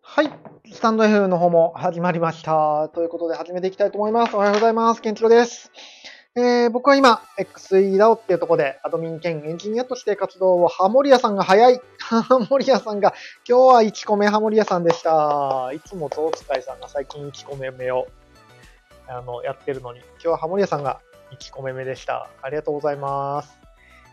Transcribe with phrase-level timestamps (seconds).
[0.00, 0.30] はい。
[0.72, 2.88] スタンド F の方も始まりました。
[2.94, 4.34] ということで始めていきたいと思います。
[4.34, 5.02] おはようございます。
[5.02, 5.70] ケンチロです。
[6.36, 11.80] えー、僕は今、XEDAO っていうところでアドミン兼エンジニアとして活動を、ハモリアさんが早い。
[11.98, 13.14] ハモリアさんが、
[13.48, 15.70] 今日は1個目ハモリアさんでした。
[15.74, 18.06] いつもゾウ使いさんが最近1個目目を、
[19.08, 21.00] あの、やってるのに、今日はハモリアさんが
[21.38, 22.28] 1個目目でした。
[22.42, 23.59] ありがとうございます。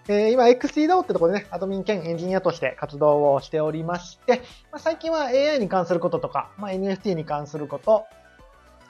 [0.10, 8.06] えー、今、XDO ってとこでね、アドミン兼エンジニアとして活動をしておりまして、まあ、最近は AI に関することとか、まあ、NFT に関すること、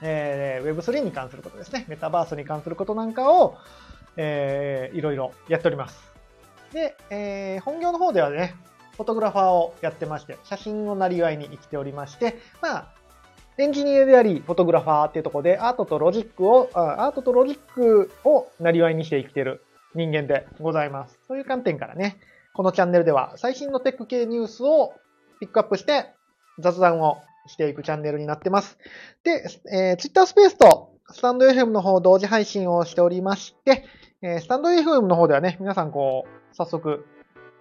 [0.01, 3.57] えー、Web3 に関することですね、メタバースに関することなんかを、
[4.15, 5.99] えー、いろいろやっております。
[6.71, 8.55] で、えー、本業の方ではね、
[8.95, 12.93] フォトグラファーをやってまして、写真をなりわいに生きておりまして、まあ、
[13.57, 19.63] エンジニアであり、フォトグラファーっていうところで、アートとロジックを、アートとロジックをなりわいにして生きてる
[19.97, 21.19] 人間でございます。
[21.27, 22.17] そういう観点からね、
[22.53, 24.93] このチャンネルでは最新のテック系ニュースを
[25.39, 26.13] ピックアップして
[26.59, 28.77] 雑談をしていくチャンネルになってます。
[29.23, 33.85] で、えー、Twitter スペースとスタンド FM の方同時配信をしておりまして、
[34.21, 37.05] えー、スタンド FM の方ではね、皆さんこう、早速、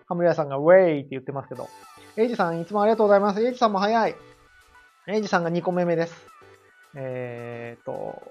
[0.07, 1.69] ハムリアさんがウェイって言ってますけど、
[2.17, 3.45] エイジさんいつもありがとうございます。
[3.45, 4.15] エイジさんも早い。
[5.09, 6.15] エイジさんが2個目目です。
[6.95, 8.23] えー、っと、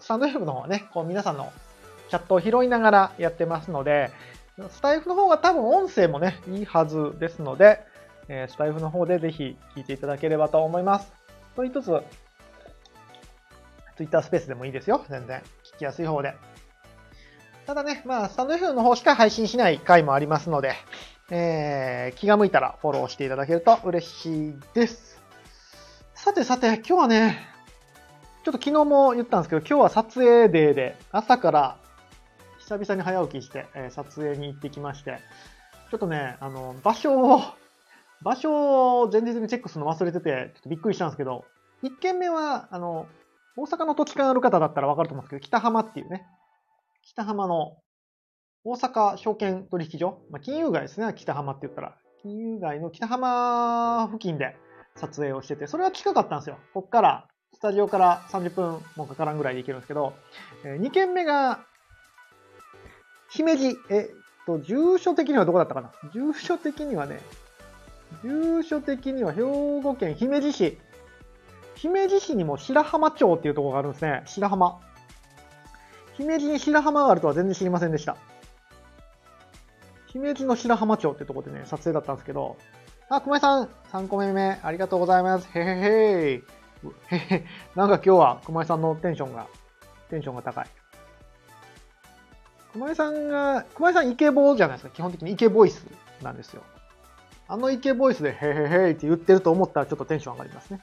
[0.00, 1.52] スタンド FM の方はね、こう皆さんの
[2.08, 4.10] チャットを拾いながらやってますので、
[4.70, 7.80] スタイフの方が多分音声もね、いいはずですので、
[8.28, 11.12] えスタイフの方でぜひ聞いていただければと思います。
[11.54, 12.02] と言いつつ、
[13.96, 15.04] Twitter スペースでもいいですよ。
[15.08, 15.42] 全然。
[15.74, 16.34] 聞きやすい方で。
[17.66, 20.74] ただね、まあ、スタンド F の方しか配信しない回もありますので、
[21.30, 25.20] えー、気が向いたらフォローしていただけると嬉しいです。
[26.14, 27.38] さてさて、今日はね、
[28.44, 31.76] ちょっと昨日も言ったんですけど、今日は撮影デーで、朝から
[32.68, 35.20] 久々に早起きして、えー、撮影に行ってきまして、
[35.90, 37.40] ちょっとね、あの、場所を、
[38.20, 41.46] 場所を前日にチェックするの忘れてて、ちょっとびっくりしたんですけど、
[41.82, 43.06] 1軒目は、あの、
[43.56, 46.26] 大阪の土地勘ある方だったらわかると思うんですけど、北浜っていうね、
[47.00, 47.78] 北浜の
[48.64, 51.96] 大阪証券取引所、まあ、金融街ですね、北浜って言ったら。
[52.20, 54.56] 金融街の北浜付近で
[54.94, 56.58] 撮影をしてて、それは近かったんですよ。
[56.74, 60.12] こっから、スタジオから30分もかからんぐらいで行けるんですけど、
[60.64, 61.64] え2軒目が
[63.30, 65.92] 姫路、えっと、住所的にはどこだったかな？
[66.12, 67.20] 住所的にはね、
[68.22, 70.78] 住所的には兵庫県姫路市。
[71.74, 74.22] 姫路市にも白浜町っていうところがあるんですね。
[74.26, 74.80] 白浜。
[76.14, 78.16] 姫路に白浜があるとは全然知りませんでした。
[80.06, 82.56] 姫路の白浜町ってところでね、撮影だったんですけど、
[83.10, 85.48] あ、熊井さん、3個目目、ありがとうございます。
[85.54, 86.42] へへへ
[87.08, 87.44] へへ。
[87.76, 89.46] なんか今日は熊井さんのテンションが、
[90.10, 90.66] テンションが高い。
[92.78, 94.94] 熊井さんが、熊井さんイケボーじゃないですか。
[94.94, 95.84] 基本的にイケボイス
[96.22, 96.62] なんですよ。
[97.48, 100.80] あのイケボイスで、へへへって言ってると思ったらちょっとテンション上がりますね。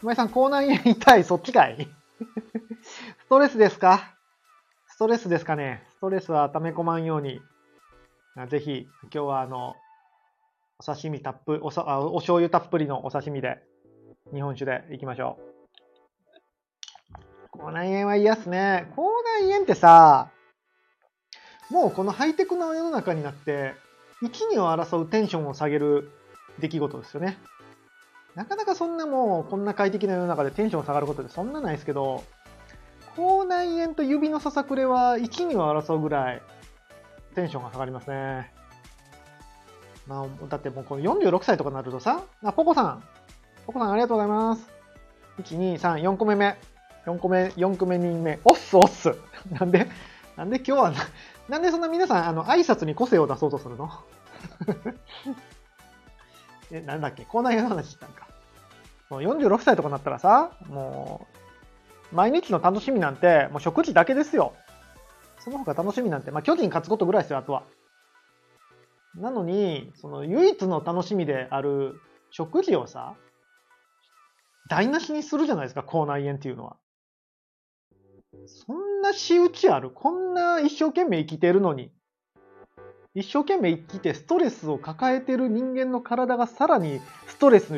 [0.00, 1.88] 熊井さん、口内炎痛い、そっちかい
[3.20, 4.16] ストレスですか？
[4.88, 5.84] ストレスですかね？
[5.90, 7.40] ストレスは溜め込まんように。
[8.48, 9.76] ぜひ、今日はあの、
[10.80, 13.62] お刺身たっぷり、おさあお醤油たっぷりのお刺身で、
[14.32, 15.38] 日本酒でいきましょ
[17.54, 17.58] う。
[17.58, 18.90] 口内炎は嫌っすね。
[18.96, 19.06] 口
[19.42, 20.30] 内炎ってさ、
[21.70, 23.74] もうこのハイテクな世の中になって、
[24.22, 26.10] 一二を争うテンションを下げる
[26.58, 27.38] 出来事ですよね。
[28.34, 32.24] なかなかそんなもう、こんな快適な世の中でテンション下がることってそんなないですけど、
[33.16, 36.42] 口内炎と指のささくれは一二を争うぐらい
[37.34, 38.52] テンションが下がりますね。
[40.06, 43.02] まあ、だってもうこの46歳とかになるとさ、あ、ポコさん。
[43.66, 44.70] ポコさんありがとうございます。
[45.42, 46.56] 1、2、3、4個目目。
[47.06, 48.38] 4個目、4個目人目。
[48.44, 49.14] おっすおっす。
[49.50, 49.88] なんで、
[50.36, 50.92] なんで今日は
[51.50, 53.90] なんでそんな皆さん、あの、挨拶に個性を出そうとするの？
[56.70, 57.24] え、なんだっけ？
[57.24, 58.28] こんなの話したんか。
[59.10, 61.26] もう46歳とかなったらさ、も
[62.12, 64.54] う、毎日の楽しみなんて、もう食事だけですよ。
[65.40, 67.64] その他楽しみなんて、まあ、巨人勝つことぐらいですよ、あとは。
[69.16, 72.00] なのに、その唯一の楽しみである
[72.30, 73.16] 食事をさ、
[74.68, 76.76] 台無しにするじゃないですか、口内炎っていうのは。
[78.46, 79.90] そんな仕打ちある？
[79.90, 81.90] こんな一生懸命生きてるのに。
[83.14, 87.74] 一生懸命生きてストレスを抱えてる人間の体がさらにストレス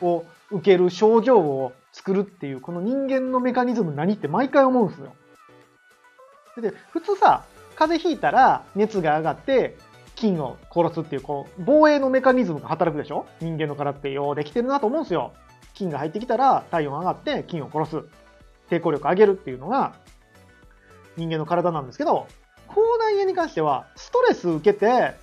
[0.00, 5.12] を受ける症状を作るっていう、この人間のメカニズム何って毎回思うんですよ。
[6.60, 7.44] で、普通さ、
[7.74, 9.76] 風邪ひいたら熱が上がって
[10.14, 13.26] 菌を殺すっていう、こう、防衛のメカニズムが働くでしょ？
[13.40, 15.32] 人間の体ってようできてるなと思うんですよ。
[15.74, 18.04] 菌が入ってきたら体温上がって菌を殺す。
[18.70, 19.94] 抵抗力上げるっていうのが
[21.16, 22.26] 人間の体なんですけど、
[22.68, 25.14] 口内炎に関してはストレス受けて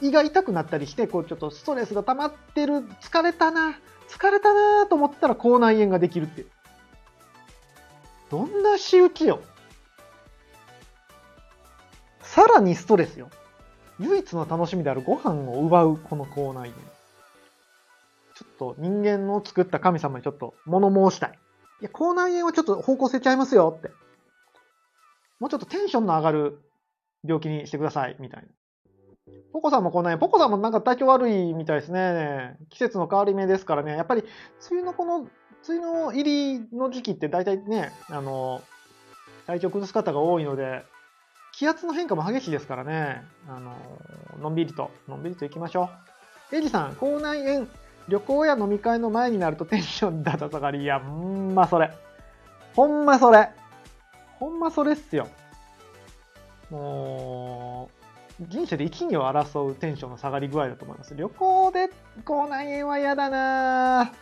[0.00, 3.74] 胃が痛くなったりして、こうちょっとストレスが溜まってる、疲れたな、
[4.08, 6.50] 疲れたなと思ったら口内炎ができるっていう。
[8.30, 9.40] どんな仕打ちよ。
[12.22, 13.30] さらにストレスよ。
[13.98, 16.72] 唯一の楽しみであるご飯を奪うこの口内炎。
[18.36, 21.38] ちょっと人間の作った神様にちょっと物申したい。
[21.80, 23.90] いや、口内炎はちょっと方向性ちゃいますよって。
[25.38, 26.60] もうちょっとテンションの上がる
[27.24, 28.48] 病気にしてください、みたいな。
[29.52, 32.56] ポコさんもこのね、ポコさんもなんか体調悪いみたいですね。
[32.70, 33.96] 季節の変わり目ですからね。
[33.96, 34.22] やっぱり、
[34.70, 35.30] 梅雨のこの、梅
[35.68, 38.62] 雨の入りの時期って大体ね、あの、
[39.46, 40.84] 体調崩す方が多いので、
[41.52, 43.22] 気圧の変化も激しいですからね。
[43.48, 43.74] あの、
[44.40, 45.90] のんびりと、のんびりと行きましょ
[46.52, 46.56] う。
[46.56, 47.66] エイジさん、口内炎、
[48.08, 50.82] 旅行や飲み会の前になるとテンションだだ下がり。
[50.82, 51.92] いや、ほんまそれ。
[52.74, 53.50] ほんまそれ。
[54.38, 55.28] ほんまそれっすよ。
[56.70, 57.90] も
[58.40, 61.14] う、人生で一二を争うテンションの下がり具合だと思います。
[61.14, 61.90] 旅行で
[62.24, 64.12] 口内炎は嫌だな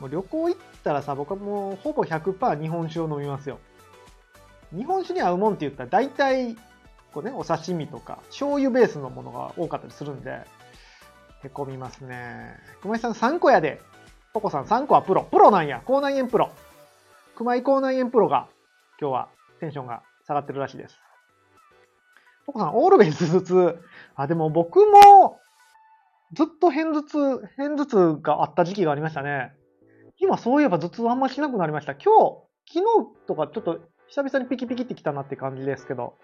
[0.00, 3.58] もう旅行行ったらさ、僕はもうほぼ100%日本酒を飲みますよ。
[4.74, 6.56] 日本酒に合うもんって言ったら大体、
[7.12, 10.40] こうね、お刺身とか醤油ベースのものが多かったりするんで、
[11.44, 12.56] へこみますね。
[12.80, 13.80] 熊井さん3個やで。
[14.32, 15.24] ポコさん3個はプロ。
[15.30, 15.82] プロなんや。
[15.84, 16.50] 口内炎プロ。
[17.36, 18.48] 熊井口内炎プロが
[18.98, 19.28] 今日は
[19.60, 20.98] テンションが下がってるらしいです。
[22.46, 23.78] ポコさん、オールウェイズ頭痛。
[24.16, 25.38] あ、でも僕も、
[26.32, 29.52] ずっと偏頭痛、偏頭痛があった時期がありましたね。
[30.18, 31.94] 今そういえば頭痛あんましなくなりました。
[31.94, 32.14] 今
[32.66, 36.14] 日、昨日とかちょっと久々にピキピキってきたなって感じですけど、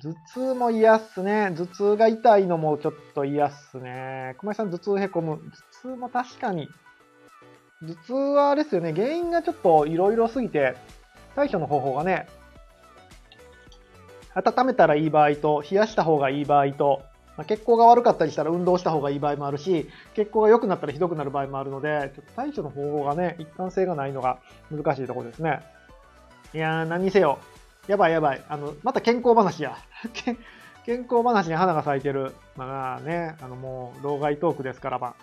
[0.00, 1.52] 頭痛も嫌っすね。
[1.56, 4.36] 頭痛が痛いのもちょっと嫌っすね。
[4.38, 5.38] 熊井さん、頭痛へこむ。
[5.82, 6.68] 頭痛も確かに。
[7.82, 8.92] 頭痛はあれですよね。
[8.92, 10.76] 原因がちょっといろいろすぎて、
[11.34, 12.28] 対処の方法がね、
[14.34, 17.02] 温めたらいい場合と、冷やした方がいい場合と、
[17.36, 24.38] まあ、血行が悪かったりしたら運動した方がいい場合もあるし、血行が良くなったらひどくなる場合もあるので、ちょっと対処の方法がね、一貫性がないのが
[24.70, 25.60] 難しいところですね。
[26.54, 27.38] いやー、何にせよ。
[27.88, 28.44] やばいやばい。
[28.48, 29.76] あの、また健康話や。
[30.84, 32.34] 健康話に花が咲いてる。
[32.56, 35.14] まあね、あのもう、老害トークですからば。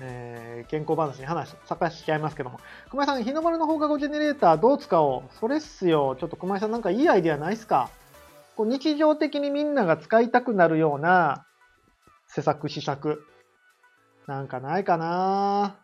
[0.00, 2.58] えー、健康話に話、咲かしちゃいますけども。
[2.90, 5.22] 熊井さん、日の丸の放課後ジェネレーターどう使おう？
[5.38, 6.16] それっすよ。
[6.18, 7.90] ちょっと熊井さんなんかいいアイディアないっすか？
[8.56, 11.46] こう日常的にみんなが使いたくなるような
[12.26, 13.26] 施策、施策。
[14.26, 15.76] なんかないかな？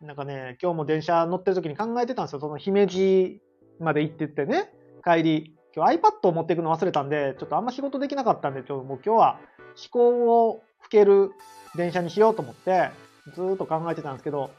[0.00, 2.40] なんかね、今日も電車乗ってる時に考えてたんですよ。
[2.40, 3.40] その姫路
[3.80, 4.70] まで行ってってね、
[5.04, 5.54] 帰り。
[5.76, 9.40] 今日 iPad を持っていくの忘れたんで、ちょっとあんま仕事できなかったんで、ちょっともう今日は
[9.76, 11.32] 思考を吹ける
[11.74, 12.90] 電車にしようと思って、
[13.34, 14.50] ずっと考えてたんですけど、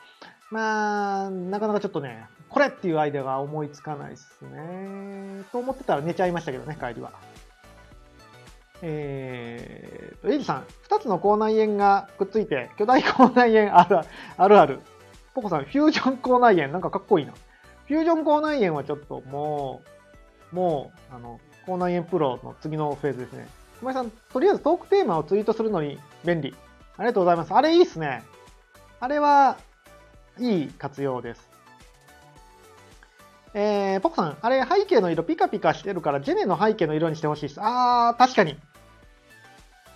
[0.52, 5.44] まあ、なかなかちょっとね、これっていうアイデアが思いつかないですね。
[5.52, 7.12] と思ってたら寝ちゃいましたけどね、帰りは。
[8.82, 14.00] えーと、エイジさん、2つの口内炎がくっついて、巨大口内炎ある
[14.38, 14.80] あるある。
[15.34, 17.34] ポコさん、フュージョン口内炎、なんかかっこいいな。
[17.88, 19.82] フュージョン口内炎はちょっとも
[20.52, 23.48] う、もう、あの、口内炎プロの次のフェーズですね。
[23.80, 26.56] 小林さん、とりあえずトークテーマをツイートするのに便利。
[26.98, 27.54] ありがとうございます。
[27.54, 28.24] あれいいっすね。
[29.00, 29.58] あれは、
[30.40, 31.50] いい活用です。
[33.54, 37.60] えー、ポコさん、あれ背景の色ピカピカしてるからジェネの背景の色にしてほしいです。
[37.62, 38.58] あー、確かに。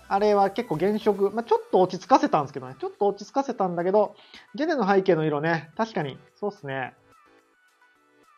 [0.07, 2.75] あれは結構原色、まあ、ちょっと落ち着かせたんですけどね。
[2.79, 4.15] ちょっと落ち着かせたんだけど、
[4.55, 6.93] ジェネの背景の色ね、確かに、そうっすね。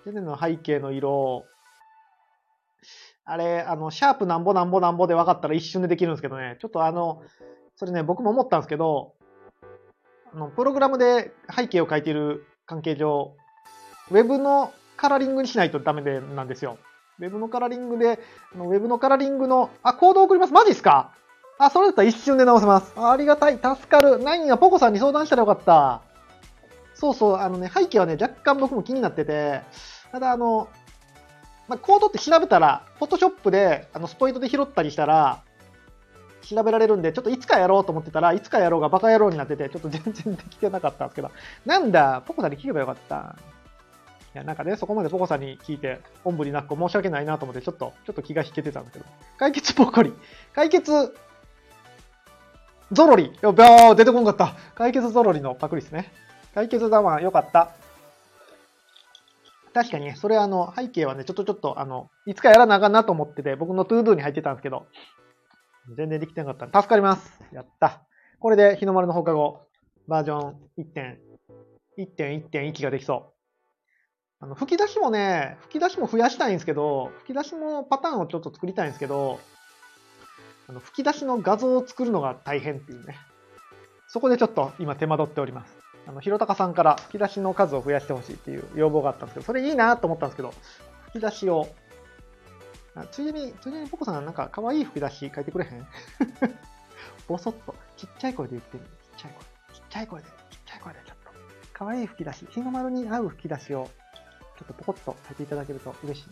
[0.03, 1.45] ジェネの背景の色、
[3.23, 7.21] あれ、あの、シャープなんぼなんぼなんぼで分かったら一瞬でできるんですけどね、ちょっとあの、
[7.75, 9.13] それね、僕も思ったんですけど、
[10.33, 13.35] あの、プログラムで背景を書いている関係上、
[14.09, 16.77] ウェブのカラーリングにしないとダメでなんですよ。
[17.19, 18.19] ウェブのカラーリングで、
[18.55, 20.53] あのウェブのカラーリングの、あ、コード送ります。
[20.53, 21.11] マジっすか？
[21.59, 22.93] あ、それだったら一瞬で直せます。
[22.97, 23.53] あありがたい。
[23.53, 24.17] 助かる。
[24.17, 26.01] 何や、ポコさんに相談したらよかった。
[27.01, 29.61] そうそう、あのね、背景はね、若干僕も気になってて、
[30.11, 30.69] ただあの、
[31.67, 35.41] まあ、コードって調べたら、フォトショップで、あの、スポイトで拾ったりしたら、
[36.43, 41.31] 調べられるんで、ちょっといつかやろうと思ってたらいつかやろうがバカ野郎になってて、ちょっと全然できてなかったんですけど、
[41.65, 43.35] なんだ、ポコさんに聞けばよかった。
[44.35, 49.05] いや、なんかね、そこまでポコさんに聞いて、おんぶになっこ申し訳ないなと思って、ちょっと、ちょっと気が引けてたんだけど。
[49.39, 50.13] 解決ポコリ。
[50.53, 51.15] 解決、
[52.91, 53.35] ゾロリ。
[53.41, 54.55] よ、びゃー、出てこんかった。
[54.75, 56.11] 解決ゾロリのパクリですね。
[56.53, 57.71] 解決だわ、よかった。
[59.73, 64.85] 確かに、それあの、背景はね、ちょっとちょっと、あの、いつかやらなあかんなと思ってて、僕の ToDo に入ってたんですけど、
[65.95, 67.41] 全然できてなかった助かります。
[67.53, 68.01] やった。
[68.39, 69.61] これで日の丸の放課後、
[70.07, 70.57] バージョン
[71.97, 73.41] 1.1.1.1ができそう。
[74.43, 79.39] あの、吹き出しもね、吹き出しも増やしたいんですけど、吹き出しもパターンをちょっと作りたいんですけど、
[80.67, 83.15] あの吹き出しの画像を作るのが大変っていうね。
[84.07, 85.75] そこでちょっと今手間取っております。
[86.07, 90.53] あの、ひろたかさんから吹き出しの数を増やしてほしいっていう要望があったんですけど、それいいなと思ったんですけど、
[91.11, 91.67] 吹き出しを、
[92.95, 95.87] あついでに、ついでにポコさんなんか可愛い吹き出し書いてくれへん？
[97.27, 98.89] ぼそっと、ちっちゃい声で言ってみる。
[98.89, 99.41] ちっちゃい声。
[99.73, 101.31] ちっちゃい声で、ちっちゃい声でちょっと。
[101.73, 103.89] 可愛い吹き出し、日の丸に合う吹き出しを、
[104.57, 106.29] ちょっとポコッと書いていただけると嬉しい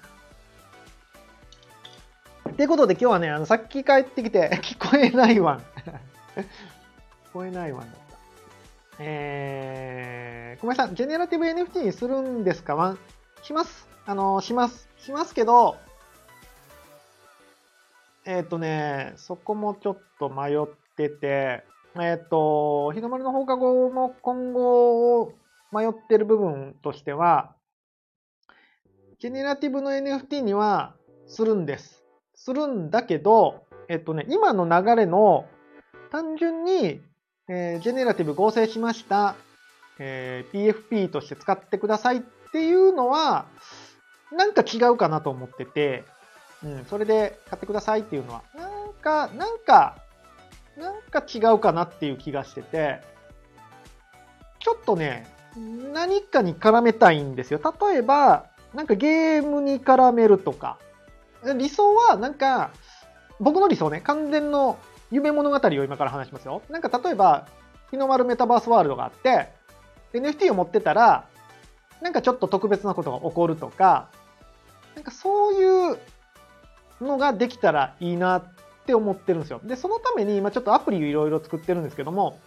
[2.48, 2.54] な。
[2.54, 5.58] ということで今日はね、あの、さっき帰ってきて、 聞こえないわん。
[6.36, 6.46] 聞
[7.32, 8.09] こえないわんだった。
[9.02, 12.76] えー、ごめんなさい、ジェネラティブ NFT にするんですか？
[12.76, 13.00] ワン
[13.42, 13.88] します。
[14.06, 14.90] あの、します。
[14.98, 15.78] しますけど、
[18.26, 21.64] えっ、ー、とね、そこもちょっと迷ってて、
[21.96, 25.34] えっ、ー、と、日の丸の放課後も今後
[25.72, 27.56] 迷ってる部分としては、
[29.20, 30.96] ジェネラティブの NFT には
[31.28, 32.04] するんです。
[32.36, 35.46] するんだけど、えっとね、今の流れの
[36.12, 37.02] 単純に、
[37.52, 39.36] えー、ジェネラティブ合成しました、
[39.98, 42.20] えー、PFP として使ってくださいっ
[42.52, 43.48] ていうのは、
[44.32, 46.04] なんか違うかなと思ってて、
[46.64, 49.98] うん、それで買ってくださいっていうのは、なんか、なんか、
[50.78, 53.02] なんか違うかなっていう気がしてて、
[54.60, 55.26] ちょっとね、
[55.92, 57.60] 何かに絡めたいんですよ。
[57.82, 60.78] 例えば、なんかゲームに絡めるとか。
[61.58, 62.70] 理想は、なんか、
[63.40, 64.78] 僕の理想ね、完全の
[65.12, 66.62] 夢物語を今から話しますよ。
[66.70, 67.48] なんか例えば、
[67.92, 69.52] 日の丸メタバースワールドがあって、
[70.14, 71.28] NFT を持ってたら、
[72.02, 74.10] なんかちょっと特別なことが起こるとか、
[74.96, 76.00] なんかそういう
[77.02, 78.44] のができたらいいなっ
[78.86, 79.62] て思ってるんですよ。
[79.64, 82.40] で、そのために今ちょっとアプリをいろいろ作ってるんですけども、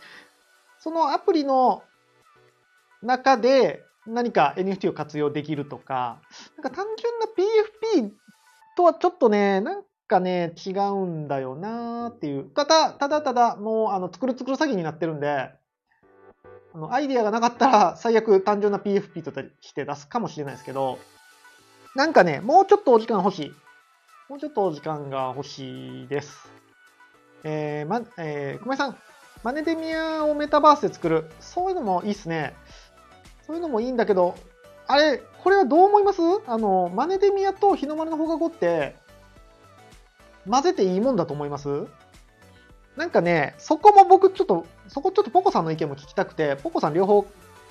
[0.78, 1.82] そのアプリの
[3.02, 6.20] 中で何か NFT を活用できるとか、
[6.56, 7.26] なんか単純な
[8.06, 8.10] PFP
[8.76, 12.44] とはちょっとね、なんかね、違うんだよなーっていう。
[12.44, 15.50] ただ、ただただ、もう、あの、作る作る詐欺になってるんで、
[16.74, 20.98] あの、アイデアがなかったら、最悪単純な PFP として出すかもしれないですけど、
[21.96, 23.52] なんかね、もうちょっとお時間欲しい。
[24.28, 26.50] もうちょっとお時間が欲しいです。
[27.44, 28.96] えー、ま、えー、小林さん、
[29.42, 31.30] マネデミアをメタバースで作る。
[31.40, 32.54] そういうのもいいっすね。
[33.46, 34.34] そういうのもいいんだけど、
[34.86, 36.20] あれ、これはどう思います？
[36.46, 38.96] あの、マネデミアと日の丸の放課後って、
[40.48, 41.86] 混ぜていいもんだと思います？
[42.96, 47.26] なんかね、そこも僕ちょっと、そこちょっとポコさんの意見も聞きたくて、ポコさん両方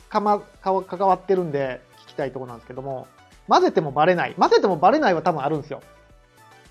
[0.10, 3.08] かま、か関わってるんで聞きたいとこなんですけども、
[3.48, 4.36] 混ぜてもバレない。
[4.36, 5.82] 混ぜてもバレないは多分あるんですよ。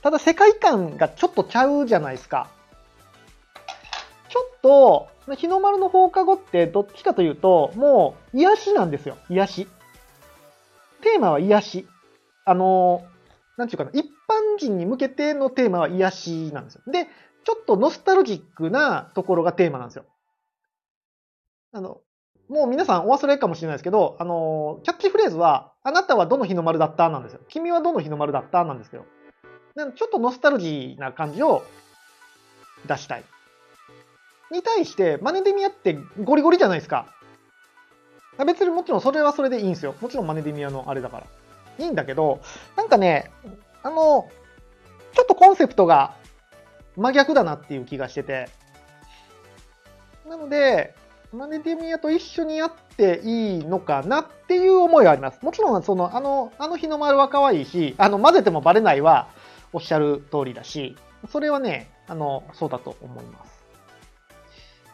[0.02, 2.48] ただ世界観がちょっとちゃうじゃないですか。
[4.28, 9.16] ちょっと、日の丸の放課後ってどっちかというと、もう癒しなんですよ。
[9.28, 9.68] 癒し。
[11.02, 11.88] テーマは癒し。
[12.44, 13.04] あの、
[13.56, 16.82] なんていうかな、一般人に向けてのテーマは癒しなんですよ。
[16.86, 17.08] で、
[17.44, 20.04] ちょっとノスタルジックなところがテーマなんですよ。
[21.72, 22.00] あの、
[22.48, 27.40] もう皆さんお忘れかもしれないですけど、あの、キャッチフレーズは、あなたはどの日の丸だったなんですよ。
[27.48, 29.04] 君はどの日の丸だったなんですけど。
[29.96, 31.62] ちょっとノスタルジーな感じを
[32.86, 33.24] 出したい。
[34.50, 37.06] に対して、マネデミアってゴリゴリじゃないですか。
[38.44, 39.94] 別にもちろんそれはそれでいいんですよ。
[40.00, 41.26] もちろんマネデミアのあれだから。
[41.78, 42.40] いいんだけど、
[42.76, 43.30] なんかね、
[43.82, 44.28] あの、
[45.12, 46.14] ちょっとコンセプトが
[46.96, 48.48] 真逆だなっていう気がしてて。
[50.28, 50.94] なので、
[51.32, 55.42] マネデミアと一緒にやっていいのかなっていう思いはあります。
[55.42, 59.28] もちろん、その、あの、あの日の丸は可愛いし、あの、混ぜてもバレないは、
[59.72, 60.96] おっしゃる通りだし、
[61.30, 63.64] それはね、あの、そうだと思います。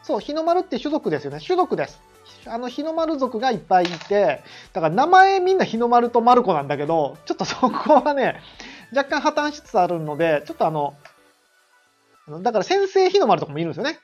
[0.03, 1.39] そう、日の丸って種族ですよね。
[1.45, 1.99] 種族です。
[2.45, 8.39] あの日の丸族がいっぱいいて、だから名前みんな日の丸と丸子なんだけど、ちょっとそこはね、
[8.95, 10.95] 若干破綻しつつあるので、ちょっとあの、
[12.41, 13.99] だから先生日の丸とかもいるんですよね。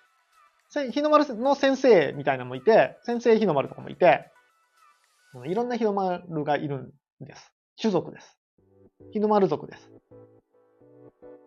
[0.91, 4.31] 日の丸の先生みたいなのもいて、先生日の丸とかもいて、
[5.45, 7.51] いろんな日の丸がいるんです。
[7.79, 8.37] 種族です。
[9.11, 9.91] 日の丸族です。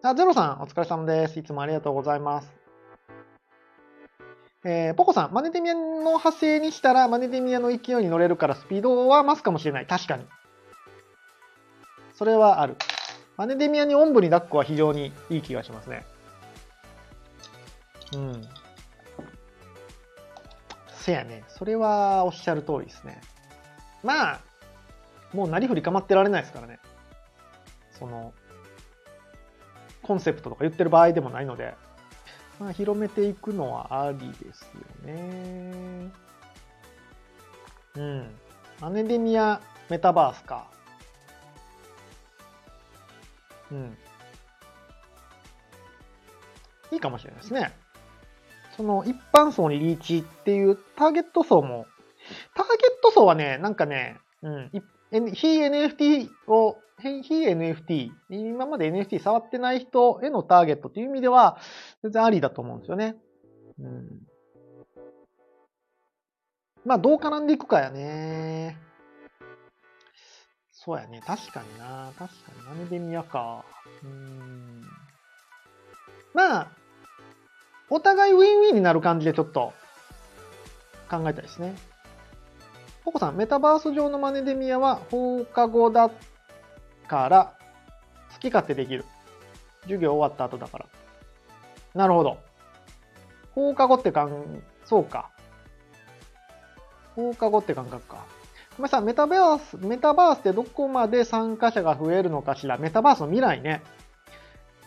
[0.03, 1.39] あ、ゼロさん、お疲れ様です。
[1.39, 2.55] いつもありがとうございます。
[4.65, 9.87] えー、ポコさん、マネデミアの派生にしたら、マネデミアの勢いに乗れるからスピードは増すかもしれない。
[9.87, 10.25] 確かに。
[12.15, 12.77] それはある。
[13.37, 16.05] マネデミアにおんぶに抱っこは非常にいい気がしますね。
[18.15, 18.49] うん。
[20.91, 21.45] せやね。
[21.49, 23.21] それはおっしゃる通りですね。
[24.03, 24.41] まあ、
[25.33, 26.79] もうなりふり構ってられないですからね。
[27.99, 28.33] その、
[30.03, 31.75] コンセプトとか言ってる場合でもないので、
[32.59, 34.63] まあ、広めていくのはありです
[35.05, 36.11] よね。
[37.97, 38.31] うん。
[38.81, 40.76] アネデミアメタバースか。
[43.73, 43.97] うん。
[46.93, 47.73] いいかもしれないですね。
[48.77, 51.87] その一般層にリーチっていうターゲット層も、
[52.55, 54.71] ターゲット層はね、なんかね、うん、
[55.33, 57.09] 非 NFT を、非
[57.49, 61.59] NFT、今まで NFT 触ってない人へのターゲットっていう意味では、
[62.03, 63.17] 全然ありだと思うんですよね。
[63.79, 64.27] うん。
[66.85, 68.79] まあ、どう絡んでいくかやね。
[70.87, 71.21] そうやね。
[71.27, 72.13] 確かにな。
[72.17, 72.63] 確かに。
[72.63, 73.65] マネデミアか。
[74.05, 74.87] うん。
[76.33, 76.69] まあ、
[77.91, 79.73] お互いウィンウィンになる感じでちょっと
[81.11, 81.75] 考えたいですね。
[83.05, 86.09] ポコさん、メタバース上のマネデミアは放課後だ
[87.09, 87.59] から
[88.33, 89.05] 好き勝手できる。
[89.83, 90.87] 授業終わった後だから。
[91.95, 92.39] なるほど。
[93.57, 95.31] 放課後って感、そうか。
[97.17, 98.36] 放課後って感覚か。
[98.77, 102.77] ごめんなさい、メタバース、メタバースってどこまで参加者が増えるのかしら。
[102.77, 103.83] メタバースの未来ね。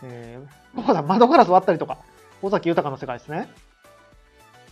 [0.04, 1.98] えー、ポコさん、窓ガラス割ったりとか。
[2.42, 3.50] 尾崎豊の世界ですね。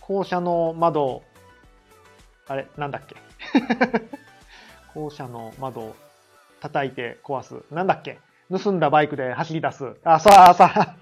[0.00, 1.22] 校舎の窓、
[2.46, 3.16] あれ、なんだっけ？
[4.94, 5.96] 校舎の窓を
[6.60, 7.62] 叩いて壊す。
[7.74, 8.20] なんだっけ？
[8.50, 9.96] 盗んだバイクで走り出す。
[10.04, 10.96] あ、さあ、さあ。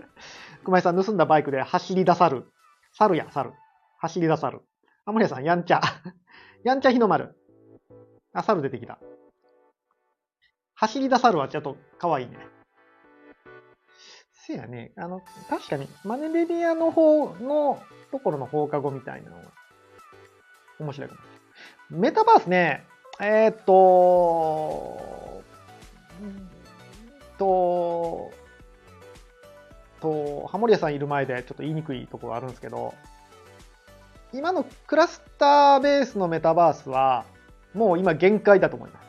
[0.64, 2.52] 熊井さん、盗んだバイクで走り出さる。
[2.92, 3.52] 猿や、猿。
[3.98, 4.60] 走り出さる。
[5.06, 5.80] あ、森谷さん、やんちゃ。
[6.62, 7.34] やんちゃ日の丸。
[8.34, 8.98] あ、猿出てきた。
[10.74, 12.36] 走り出さるはちょっと可愛いね。
[14.32, 14.92] せやね。
[14.96, 19.42] あの、確かに、マネレディアの方のところの放課後みたいなのは、
[20.78, 21.20] 面白いかも。
[21.90, 22.84] メタバースね、
[23.20, 25.42] えー、っと、
[27.38, 28.32] と、
[30.00, 32.94] と、ハモリアさんいる前でちょっと言いにくいところがあるんですけど、
[34.32, 37.24] 今のクラスターベースのメタバースは、
[37.74, 39.04] もう今限界だと思います。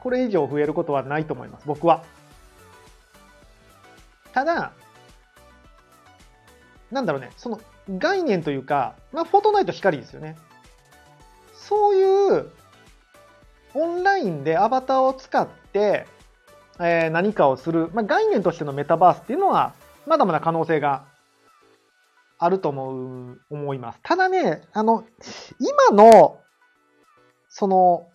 [0.00, 2.04] これ以上増えることはないと思います、僕は。
[4.32, 4.72] ただ、
[6.90, 7.60] なんだろうね、その
[7.98, 10.36] 概念というか、まあ、フォートナイト光ですよね。
[11.54, 12.50] そういう
[13.74, 16.06] オンラインでアバターを使って、
[16.78, 19.74] えー、何かをする、まあ、概念としてのメタバースっていうのは、
[20.06, 21.04] まだまだ可能性が
[22.38, 24.00] あると思う、思います。
[24.02, 25.04] ただね、あの、
[25.60, 26.41] 今の、
[27.52, 28.08] その、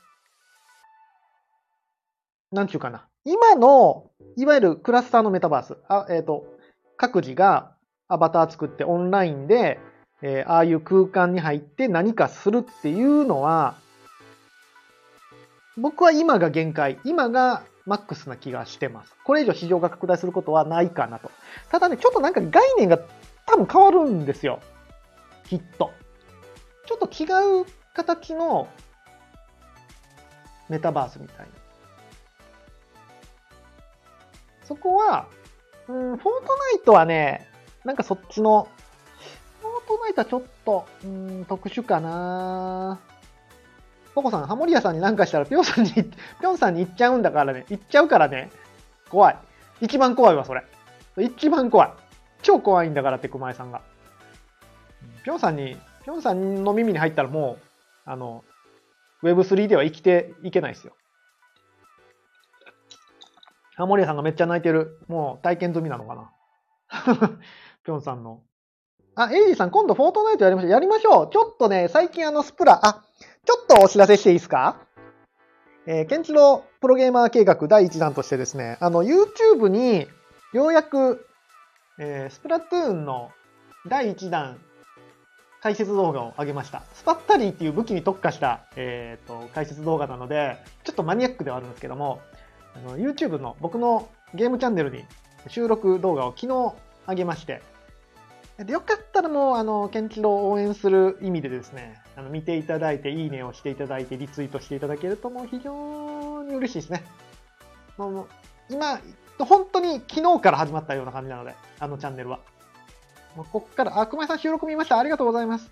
[2.52, 3.08] なんちゅうかな。
[3.24, 6.46] 今の、いわゆるクラスターのメタバース、あえっ、ー、と、
[6.98, 7.76] 各自が
[8.08, 9.80] アバター作ってオンラインで、
[10.24, 13.76] えー、ああいう空間に入って何かするっていうのは、
[15.78, 19.16] 僕は今が限界、今がマックスな気がしてます。
[19.24, 21.30] これ以上市場が拡大することはないかなと。
[21.70, 22.98] ただね、ちょっとなんか概念が
[23.46, 24.62] 多分変わるんですよ。
[25.48, 25.92] きっと。
[26.88, 28.68] ちょっと違う形の
[30.70, 31.46] メタバースみたいな。
[34.64, 35.28] そこは、
[35.88, 37.48] うん、フォートナイトはね、
[37.86, 38.68] なんかそっちの
[39.62, 43.00] フォートナイトはちょっと、うん、特殊かな
[44.18, 47.66] ポコさん、ハモリアさんに何かしたら、ぴょんさんに、ぴょんさんに行っちゃうんだからね。
[47.70, 48.50] 行っちゃうからね。
[49.10, 49.38] 怖い。
[49.80, 50.64] 一番怖いわ、それ。
[51.20, 51.92] 一番怖い。
[52.42, 53.82] 超怖いんだからって、熊井さんが。
[55.24, 58.44] ぴょんさんに、ぴょんさんの耳に入ったらもう、あの、
[59.24, 60.94] Web3 では生きていけないですよ。
[63.76, 65.00] ハモリさんがめっちゃ泣いてる。
[65.08, 66.32] もう体験済みなのかな？
[67.84, 68.42] ぴょんさんの
[69.16, 70.72] あ、エイジさん、今度フォートナイトやりましょう。
[70.72, 71.30] やりましょう。
[71.32, 73.04] ちょっとね、最近あの、スプラ、あ、
[73.46, 74.80] ちょっとお知らせしていいですか？
[75.88, 80.08] えー、ケンチロプロゲーマー計画第1弾としてですね、あの、YouTube に
[80.54, 81.26] ようやく、
[82.00, 83.32] えー、スプラトゥーンの
[83.88, 84.60] 第1弾
[85.62, 86.84] 解説動画を上げました。
[86.94, 92.22] スパッタリーっていう武器に特化した、えーと、解説動画なので、ちょっとマニアックではあるんですけども、
[92.84, 95.04] の YouTube の僕のゲームチャンネルに
[95.48, 96.74] 収録動画を昨日
[97.08, 97.62] 上げまして、
[98.58, 107.04] でよかったらもう、あの、ケンチロを応援する意味でですね、あの見ていただいて、いいねをしていただいて、リツイートしていただけるともう非常に嬉しいですね。
[107.98, 108.28] もう
[108.70, 109.00] 今、
[109.38, 112.40] 本当に昨日から始まったような感じなので、あのチャンネルは。
[113.38, 114.98] もうこから、あ、熊井さん収録見ました。
[114.98, 115.72] ありがとうございます。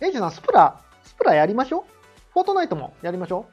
[0.00, 1.82] エイジさん、スプラ、スプラやりましょう？
[2.32, 3.46] フォートナイトもやりましょ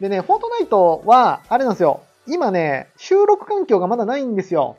[0.00, 2.00] うでね、フォートナイトは、あれなんですよ。
[2.26, 4.78] 今ね、収録環境がまだないんですよ。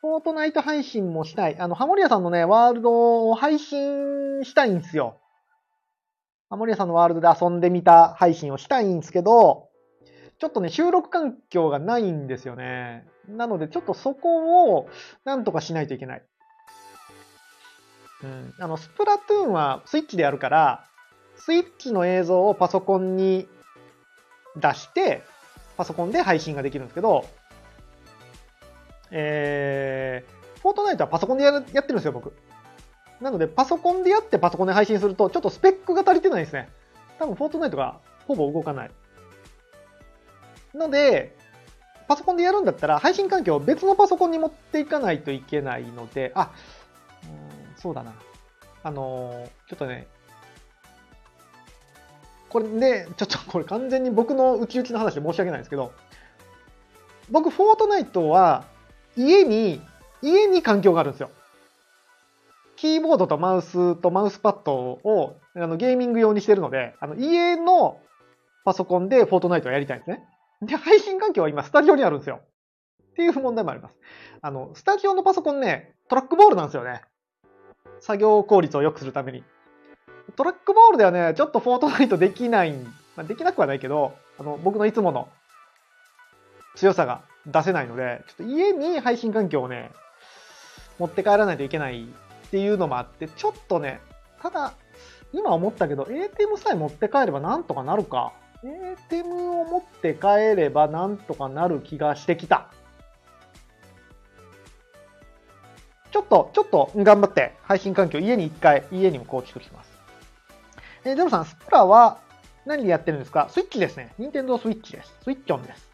[0.00, 1.56] フォートナイト配信もしたい。
[1.60, 5.18] あの、ハモリアさんのね、ワールドを配信したいんですよ。
[6.50, 9.68] ハモリアさんのワールドで遊んでみた配信をしたいんですけど、
[10.40, 13.06] ちょっとね、収録環境がないんですよね。
[13.28, 14.88] なので、ちょっとそこを
[15.24, 16.22] なんとかしないといけない。
[18.22, 18.54] うん。
[18.58, 20.84] あの、スプラトゥーンはスイッチでやるから、
[21.36, 23.48] スイッチの映像をパソコンに
[24.56, 25.22] 出して、
[25.76, 27.24] パソコンで配信ができるんですけど、
[29.10, 32.32] えー、フォートナイトはパソコンでやるやってるんですよ、僕。
[33.20, 36.68] なので、パソコンでやってパソコンで配信すると、ちょっとスペックが足りてないですね。
[37.18, 38.90] 多分、フォートナイトがほぼ動かない。
[40.74, 41.36] ので、
[42.06, 46.52] パソコンでやるんだったら、配信環境を別のパソコンに持っていかないといけないので、あ、
[47.80, 48.12] そうだな。
[48.82, 50.06] あのーちょっとね、
[52.48, 55.92] これね、ちょっとこれ完全に僕の内々の話で申し訳ないんですけど、
[57.30, 58.64] 僕、フォートナイトは
[59.16, 59.82] 家に、
[60.22, 61.30] 家に環境があるんですよ。
[62.76, 68.00] キーボードとマウスとマウスパッドをあのゲーミング用にしてるので、あの家の
[68.64, 70.24] パソコンでフォートナイトをやりたいんですね。
[70.62, 72.40] で、配信環境は今スタジオにあるんですよ。
[73.10, 73.96] っていう問題もあります。
[74.40, 77.02] あの、スタジオのパソコンね、トラックボールなんですよね。
[78.00, 79.44] 作業効率を良くするために。
[80.36, 85.28] トラックボールではね、ちょっとフォートナイトできない、まあ、できなくはないけど、あの、僕のいつもの
[86.76, 89.90] 強さが出せないので、ちょっと家に配信環境をね、
[90.98, 94.00] 持って帰らないといけないっていうのもあって、ちょっとね、
[94.40, 94.74] ただ、
[95.32, 98.32] 今思ったけど、ATM さえ持って帰ればなんとかなるか。
[98.62, 102.70] ATM を持って帰ればなんとかなる気がしてきた。
[106.10, 109.90] ちょっと、ちょっと頑張って配信環境家に一回、家にも構築します。
[111.04, 112.18] えー、ゼロさん、スプラは
[112.66, 113.48] 何でやってるんですか？
[113.50, 114.12] スイッチですね。
[114.18, 115.14] 任天堂スイッチです。
[115.22, 115.88] スイッチオンです。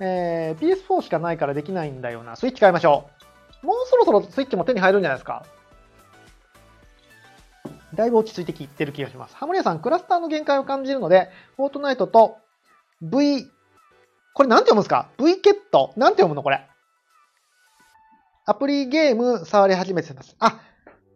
[0.00, 2.36] えー、PS4 しかないからできないんだよな。
[2.36, 3.10] スイッチ買いましょ
[3.62, 3.66] う。
[3.66, 5.44] もうそろそろスイッチも手に入るんじゃないですか？
[7.94, 9.36] だいぶ落ち着いてきてる気がします。
[9.36, 12.38] ハモリアさん、クラスターの限界を感じるので、フォートナイトと
[13.02, 13.50] V、
[14.32, 15.92] これなんて読むんですか ?V ケット？
[15.96, 16.66] なんて読むのこれ？
[18.50, 20.34] アプリゲーム触り始めてます。
[20.40, 20.60] あ、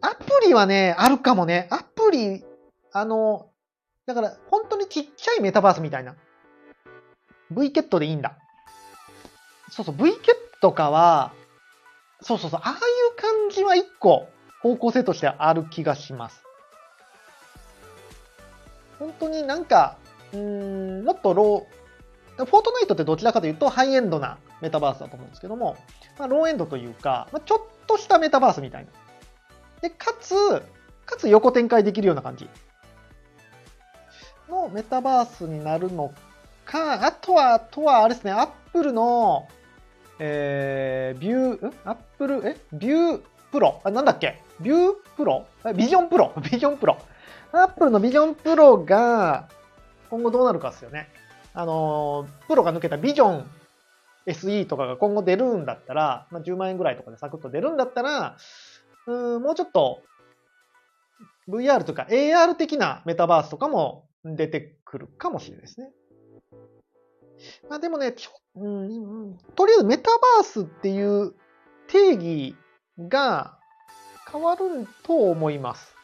[0.00, 1.66] アプリはね、あるかもね。
[1.68, 2.44] アプリ、
[2.92, 3.48] あの、
[4.06, 6.14] だから本当にちっちゃいメタバースみたいな。
[7.50, 8.38] V ケットでいいんだ。
[9.68, 11.32] そうそう、V ケットかは、
[12.20, 14.28] そうそうそう、ああいう感じは一個
[14.62, 16.40] 方向性としてある気がします。
[19.00, 19.96] 本当になんか、
[20.32, 25.76] うん、もっとロー、フォートナイトってどちらかというとハイエンドなメタバースだと思うんですけども、
[26.18, 28.90] まあ、ローエンドというか、まあ、ちょっとしたメタバースみたいな。
[29.80, 30.34] で、かつ、
[31.06, 32.48] かつ横展開できるような感じ。
[34.48, 36.12] のメタバースになるの
[36.64, 39.48] か、あとは、あとはあれですね、アップルの、
[40.18, 41.74] えー、ビュー、ん？
[41.84, 42.56] アップル、え？
[42.72, 43.80] ビュープロ？
[43.84, 44.40] あ、なんだっけ？
[44.60, 46.98] ビュー Pro？Vision Pro？Vision Pro。
[47.52, 49.48] アップルの Vision Pro が
[50.10, 51.08] 今後どうなるかですよね。
[51.52, 53.50] あの、プロが抜けたビジョン
[54.26, 58.36] SE とかが今後出るんだったら、まあ、10万円ぐらいとかでサクッと出るんだったら、
[59.06, 60.02] うんもうちょっと
[61.48, 65.90] VR とか AR 的なメタバースとかも出てくるかもしれないですね。
[67.68, 71.34] まあでもね、ちょうん、とりあえずメタバースっていう
[71.88, 72.56] 定義
[72.98, 73.58] が
[74.30, 75.94] 変わると思います。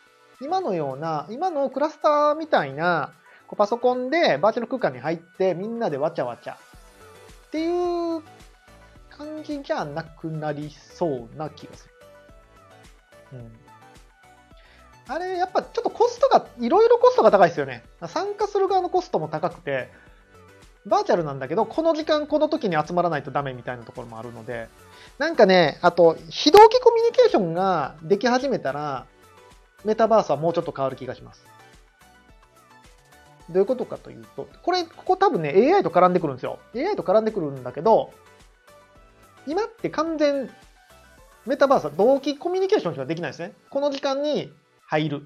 [0.42, 3.12] 今のような、今のクラスターみたいな、
[3.56, 6.58] パソコンでバーチャル空間に入ってみんなでわちゃわちゃ
[7.50, 8.22] っていう
[9.10, 11.94] 感じじゃなくなりそうな気がする。
[13.32, 13.52] うん。
[15.08, 17.82] あれ、やっぱちょっとコストが、いろいろコストが高いですよね。
[18.06, 19.90] 参加する側のコストも高くて、
[20.86, 24.68] バーチャルなんだけど、この時間、この時に集まらないとダメみたいなところもあるので、
[25.18, 29.06] なんかね、あと、非同期コミュニケーションができ始めたら、
[29.84, 31.44] メタバースはもうちょっと変わる気がします。
[33.50, 36.58] どういうことかというと、これ、ここ多分ね、AI と絡んでくるんですよ。
[36.74, 38.12] AI と絡んでくるんだけど、
[39.46, 40.50] 今って完全、
[41.46, 43.54] メタバースは同期コミュニケーションしかできないですね。
[43.70, 44.52] この時間に
[44.86, 45.22] 入る。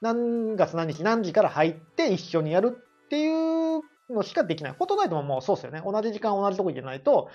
[0.00, 4.72] 何月何日何時から入って一緒にやるっていうのしかできない。
[4.72, 5.82] フォトナイトももうそうですよね。
[5.84, 7.30] 同じ時間同じとこにいないと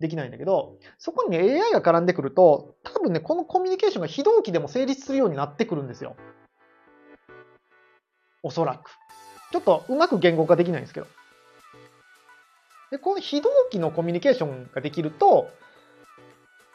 [0.00, 6.16] できないんだけど、そこにね AI が絡んでくると、多分ね、このコミュニケーションが非同期でも成立するようになってくるんですよ。
[8.42, 8.90] おそらく。
[9.54, 11.06] ちょっとうまく言語化できないんですけど。
[12.90, 15.48] で、この非同期のコミュニケーションができると、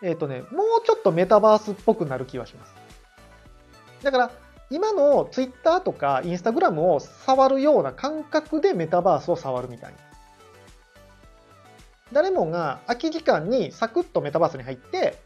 [0.01, 2.73] えっ、とね、もうちょっとメタバースっぽくなる気はします。
[4.01, 4.31] だから、
[4.69, 9.97] 今の Twitter とか Instagram を触るような感覚でメタバースを触るみたいな。
[12.13, 15.21] 誰もが空き時間にサクッとメタバースに入って、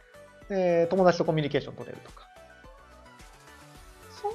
[0.49, 2.27] えー友達とコミュニケーション取れるとか。
[4.19, 4.31] そう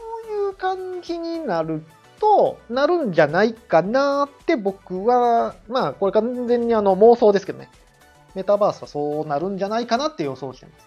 [0.47, 1.83] いう感じになる
[2.21, 7.71] と、なるんじゃないかなって僕は、まあこれ完全にあの妄想ですけどね。
[8.35, 10.87] メタバースはそうなるんじゃないかなって予想してます。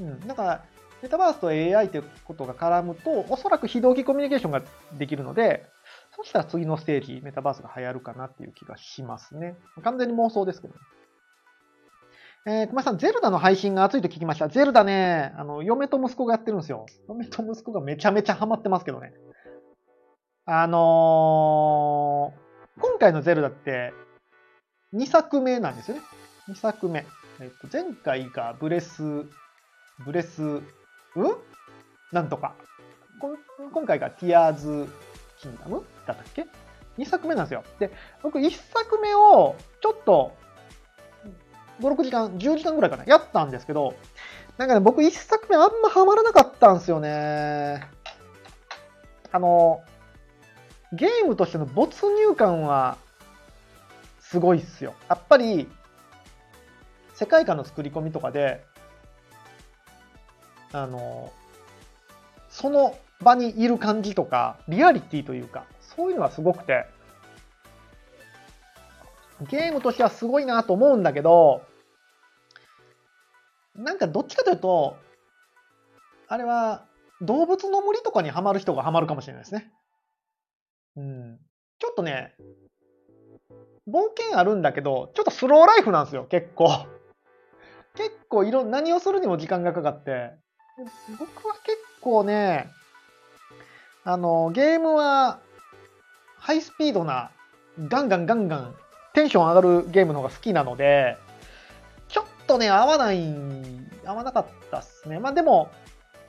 [0.00, 0.20] うん。
[0.26, 0.64] だから、
[1.02, 4.62] メタバースと AI ということが絡むと、おそらく非同期コミュニケーションが
[4.96, 5.66] できるので、
[6.16, 9.56] そしたら次のステージ、メタバースが流行るかなっていう気がしますね。
[9.82, 10.80] 完全に妄想ですけどね。
[12.46, 14.48] えー、熊さん、ゼルダの配信が熱いと聞きました。
[14.48, 16.84] ゼルダね、あの、嫁と息子がやってるんですよ。
[17.08, 19.14] 嫁と息子がめちゃめちゃハマってますけどね。
[20.46, 23.94] あのー、今回のゼルダって、
[24.94, 26.02] 2作目なんですよね。
[26.50, 27.06] 2作目。
[27.40, 29.24] えっと、前回がブレス、
[30.04, 30.62] ブレス、うん？
[32.12, 32.54] なんとか。
[33.72, 34.86] 今回がティアーズ・
[35.40, 35.82] キンダム？
[36.06, 36.46] だったっけ
[36.98, 37.64] ?2 作目なんですよ。
[37.78, 37.90] で、
[38.22, 40.36] 僕1作目をちょっと
[41.80, 43.94] 5、6時間、10時間ぐらいかな、やったんですけど、
[44.58, 47.88] なんかね、僕1作目あんまハマらなかったんですよね。
[49.32, 49.82] あの、
[50.92, 52.98] ゲームとしての没入感は
[54.20, 54.94] すごいっすよ。
[55.08, 55.68] やっぱり、
[57.14, 58.64] 世界観の作り込みとかで、
[60.72, 61.32] あの、
[62.48, 66.86] その場にいる感じとか、リアリティというか、そういうのはすごくて、
[69.48, 71.62] ゲームとしてはすごいなと思うんだけど、
[73.76, 74.96] なんかどっちかというと、
[76.28, 76.86] あれは
[77.20, 79.72] 動物の森とかにはまる人がはまるかもしれないですね。
[80.96, 81.38] うん。
[81.78, 82.34] ちょっとね、
[83.88, 86.68] 冒険あるんだけど、ちょっとスローライフなんですよ、結構。
[87.94, 90.32] 結構いろ、何をするにも時間がかかって。
[91.18, 92.68] 僕は結構ね、
[94.04, 95.40] あの、ゲームは、
[96.38, 97.30] ハイスピードな、
[97.78, 98.74] ガンガンガンガン
[99.14, 101.16] テンション上がるゲームの方が好きなので、
[102.08, 103.34] ちょっとね、合わない、
[104.04, 105.20] 合わなかったっすね。
[105.20, 105.70] まあでも、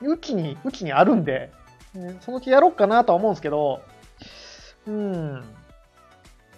[0.00, 1.52] うちに、うちにあるんで、
[2.20, 3.82] そのうちやろうかなとは思うんですけど、
[4.86, 5.44] うん。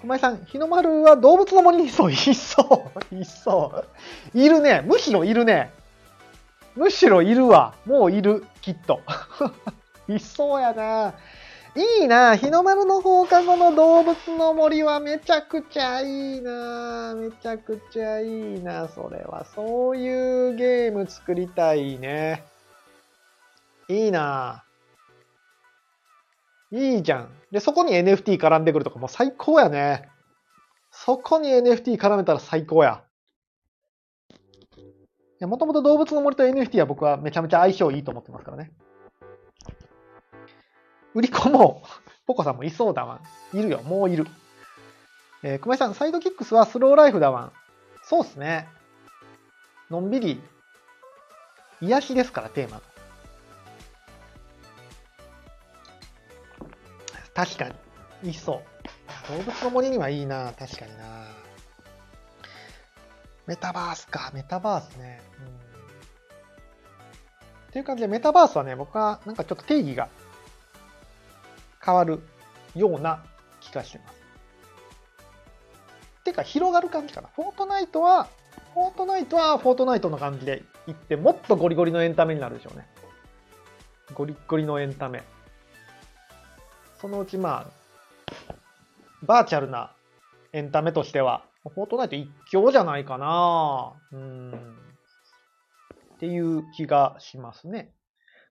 [0.01, 3.85] 熊井さん、日の丸は動物の森にいそう、いそう、いそ
[4.35, 4.38] う。
[4.38, 4.83] いるね。
[4.87, 5.73] むしろいるね。
[6.77, 7.75] むしろいるわ。
[7.85, 9.01] もういる、きっと。
[10.09, 11.14] いそうやな。
[11.75, 19.45] いいな日の丸の放課後の動物の森はめちゃくちゃいいなめちゃくちゃいいなそれは。
[19.55, 22.45] そういうゲーム作りたいね。
[23.88, 24.64] いいな
[26.70, 27.31] いいじゃん。
[27.50, 30.09] で、そこに NFT 絡んでくるとかもう最高やね。
[30.90, 33.02] そこに NFT 絡めたら最高や。
[35.40, 38.72] もともと動物の森と NFT は僕はめちゃめちゃ相性いいと思ってますからね。
[41.14, 41.83] 売り子も、
[42.26, 43.20] ポコさんもいそうだわ
[43.54, 44.26] いるよ、もういる。
[45.42, 47.52] えー、熊井さん、サイドキックスはスローライフだわん。
[48.02, 48.68] そうっすね。
[49.90, 50.40] のんびり、
[51.81, 52.83] 癒しですから、テーマ
[57.38, 57.68] 確か
[58.24, 58.31] に。
[58.31, 59.37] いそう。
[59.37, 61.29] 動物の森にはいいな、確かにな。
[63.46, 65.20] メタバースか、メタバースね。
[65.38, 65.46] うん。
[65.46, 65.51] っ
[67.70, 70.09] ていう感じで、メタバースはね、僕はなんかちょっと定義が
[71.81, 72.20] 変わる
[72.74, 73.22] ような
[73.61, 74.18] 気がしてます。
[76.24, 77.29] てか、広がる感じかな。
[77.37, 78.27] フォートナイトは、
[78.74, 82.88] フォートナイトはフォートナイトの感じでいって、もっとゴリゴリのエンタメになるでしょうね。
[84.12, 85.22] ゴリゴリのエンタメ。
[87.00, 88.54] そのうちまあ、
[89.22, 89.92] バーチャルな
[90.52, 94.52] エンタメとしては、フォートナイト一強じゃないかなうん。
[94.52, 97.92] っていう気がしますね。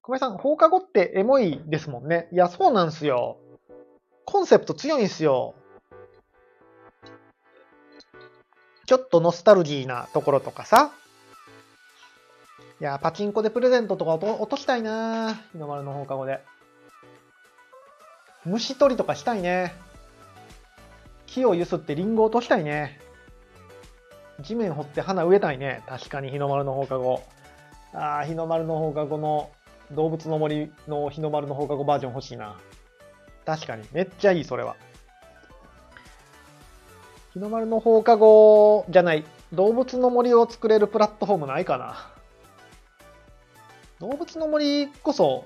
[0.01, 2.29] 小林さん、放課後ってエモいですもんね。
[2.31, 3.37] いや、そうなんすよ。
[4.25, 5.53] コンセプト強いんすよ。
[8.85, 10.93] ちょっとノスタルジーなところとかさ。
[12.79, 16.39] いや、パチンコでプレゼントとか落としたいな日の丸の放課後で。
[18.47, 19.73] 虫取りとかしたいね。
[21.25, 22.97] 木をゆすってリンゴ落としたいね。
[24.39, 25.83] 地面掘って花植えたいね。
[25.85, 27.23] 確かに日の丸の放課後。
[27.93, 29.49] ああ、日の丸の放課後の
[29.91, 32.55] 動物の森の日の丸の放課後バージョン欲しいな。
[33.45, 33.83] 確かに。
[33.91, 34.77] めっちゃいい、それは。
[37.33, 39.25] 日の丸の放課後じゃない。
[39.51, 42.13] 動物の森を作れるプラットフォームないかな。
[43.99, 45.45] 動物の森こそ、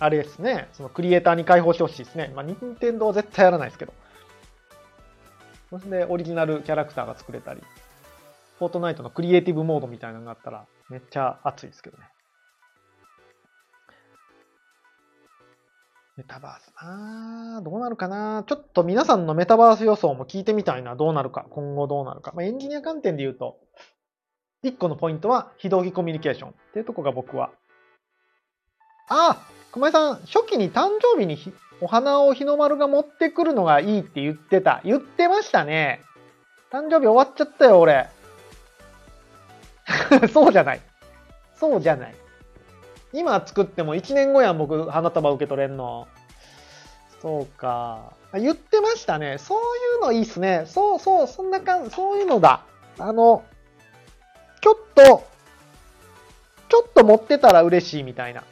[0.00, 0.68] あれですね。
[0.72, 2.32] そのクリエイターに開放してほしいですね。
[2.34, 3.92] まあ、任天堂は絶対やらないですけど。
[5.68, 7.60] それでオリジナルキャラクターが作れたり、
[8.58, 12.04] フォートナイトのクリエイティブモードみたいなのがあったら、めっちゃ熱いですけどね。
[16.16, 20.96] メタバースなどうなるかなちょっと皆さんのメタバース予想も聞いてみたいな。
[20.96, 21.46] どうなるか。
[21.50, 22.32] 今後どうなるか。
[22.34, 23.58] まあ、エンジニア観点で言うと、
[24.64, 27.50] 1個のポイントは非同期コミュニケーションっていうとこが僕は。
[29.08, 31.38] あ熊井さん、初期に誕生日に
[31.80, 34.80] お花を日の丸が持ってくるのがいいって言ってた。
[34.84, 36.02] 言ってましたね。
[36.72, 38.08] 誕生日終わっちゃったよ、俺。
[40.32, 40.80] そうじゃない。
[41.54, 42.14] そうじゃない。
[43.12, 46.08] 今作っても1年後やん、僕、花束受け取れんの。
[47.22, 48.12] そうか。
[48.34, 49.38] 言ってましたね。
[49.38, 49.60] そうい
[49.98, 50.64] うのいいっすね。
[50.66, 52.62] そうそう、そんな感じ、そういうのだ。
[52.98, 53.44] あの、
[54.60, 55.24] ちょっと、
[56.68, 58.44] ちょっと持ってたら嬉しいみたいな。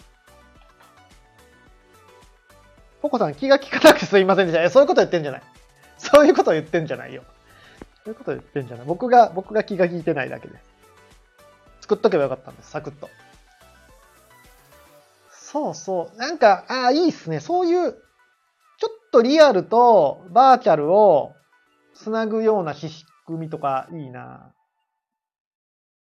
[3.01, 4.71] ポコさん気が利かなくてすいませんでした。
[4.71, 5.43] そういうこと言ってんじゃない。
[5.99, 7.23] そういうこと言ってんじゃないよ。
[8.05, 8.87] そういうこと言ってんじゃない。
[8.87, 10.65] 僕が、僕が気が利いてないだけです。
[11.83, 12.71] 作っとけばよかったんです。
[12.71, 13.09] サクッと。
[15.31, 16.17] そうそう。
[16.19, 17.41] なんか、ああ、いいっすね。
[17.41, 21.35] そういう、ちょっとリアルとバーチャルを
[21.95, 22.91] つなぐような仕
[23.27, 24.53] 組みとかいいな。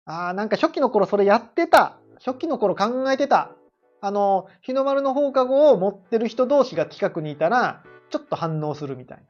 [0.06, 1.98] ああ、なんか初期の頃それやってた。
[2.26, 3.52] 初期の頃考えてた。
[4.02, 9.24] あの、日の丸の放課後を持ってる人同士が近くにいたら、ちょっと反応するみたいな。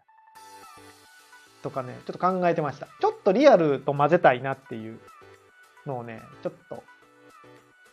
[1.61, 2.87] とかね、ちょっと考えてました。
[3.01, 4.99] ちょっとリアルと混ぜたいなっていう
[5.85, 6.83] のをね、ちょっと、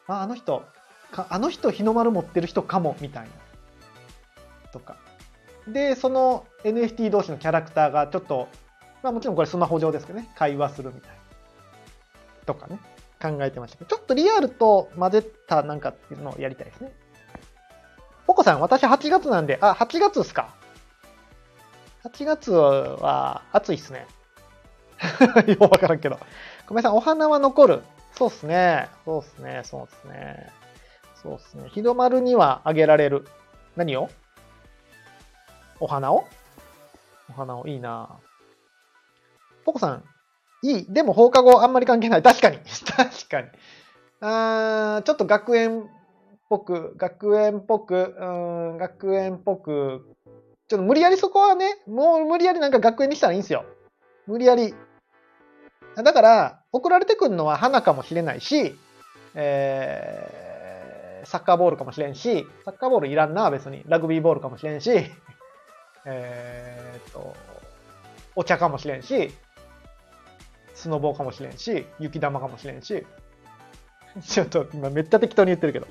[0.06, 0.64] あ、あの人、
[1.16, 3.30] あの人日の丸持ってる人かも、みたいな。
[4.72, 4.96] とか。
[5.68, 8.48] で、その NFT 同士のキャラクターがちょっと、
[9.02, 11.16] まあもちろんこれスマホ上ですけどね、会話するみたいな。
[12.46, 12.80] とかね。
[13.22, 16.92] 考えてましたけど、ちょっとリアルと混ぜたなんかっていうのをやりたいですね。
[18.26, 20.54] ポコさん、私8月なんで、あ、8月っすか
[22.04, 24.06] ?8 月は暑いっすね。
[25.46, 26.18] ようわからんけど。
[26.66, 27.82] ごめんなさい、お花は残る。
[28.12, 28.88] そうっすね。
[29.04, 29.62] そうっすね。
[29.64, 30.50] そうっすね。
[31.14, 31.68] そうっすね。
[31.68, 33.26] 日の丸にはあげられる。
[33.76, 34.11] 何を？
[35.78, 36.26] お花を？
[37.30, 38.08] お花をいいな
[39.64, 40.04] ポコさん、
[40.62, 40.87] いい。
[40.88, 42.22] でも放課後あんまり関係ない。
[42.22, 42.59] 確かに。
[42.87, 43.48] 確かに。
[44.20, 45.85] あーちょっと学園っ
[46.48, 48.25] ぽく、学園っぽく、う
[48.75, 50.14] ん、学園っぽく、
[50.68, 53.64] ちょっと無理やりそこはね、もう無理やりなんか学園にしたらいいんですよ。
[54.27, 54.75] 無理やり。
[55.96, 58.79] だから、送られてくるのは花かもしれないし、
[59.35, 63.83] えー、サッカーボールかもしれんし、サッカーボールいらんな、別に。
[63.87, 64.90] ラグビーボールかもしれんし、
[66.07, 67.35] えー、っと、
[68.37, 69.33] お茶かもしれんし、
[70.83, 73.07] スノボーかもしれんし、雪玉かもしれんし、
[74.27, 75.87] ちょっと今めっちゃ適当に言ってるけど。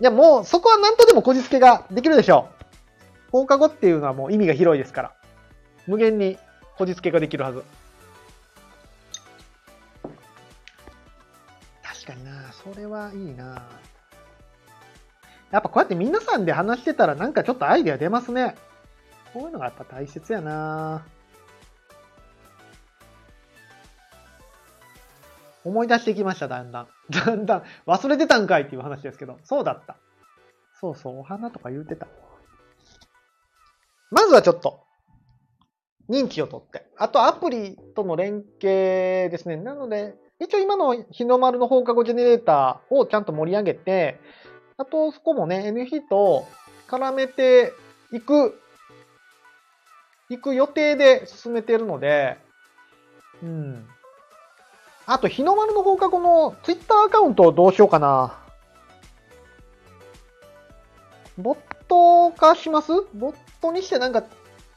[0.00, 3.30] いやもうそこは何とでもこじつけができるでしょう。
[3.30, 5.12] 放課後っていうのはもう意味が広いですから。
[5.86, 6.38] 無限に
[6.76, 7.62] こじつけができるはず。
[11.84, 13.68] 確かになそれはいいな
[15.52, 18.56] やっぱこうやって皆さんで話してたらなんかちょっとアイデア出ますね。
[19.32, 21.06] こういうのがやっぱ大切やな
[25.66, 26.88] 思い出してきました、だんだん。
[27.10, 29.96] だんだん、忘れてたんかいっていう話ですけど、そうだった。
[30.80, 32.06] そうそう、お花とか言うてた。
[34.10, 34.80] まずはちょっと、
[36.08, 36.86] 認知を取って。
[36.96, 39.56] あと、アプリとの連携ですね。
[39.56, 44.20] なので、一応今の日の丸の放課後ジェネレーターをちゃんと盛り上げて、
[44.76, 46.46] あと、そこもね、NF と
[46.86, 47.72] 絡めて
[48.12, 48.60] いく、
[50.28, 52.38] いく予定で進めているので、
[53.42, 53.88] うん。
[55.08, 58.38] あと、日の丸の放課後のツイッターアカウントをどうしようかな。
[61.38, 62.90] ボット化します？
[63.14, 64.24] ボットにしてなんか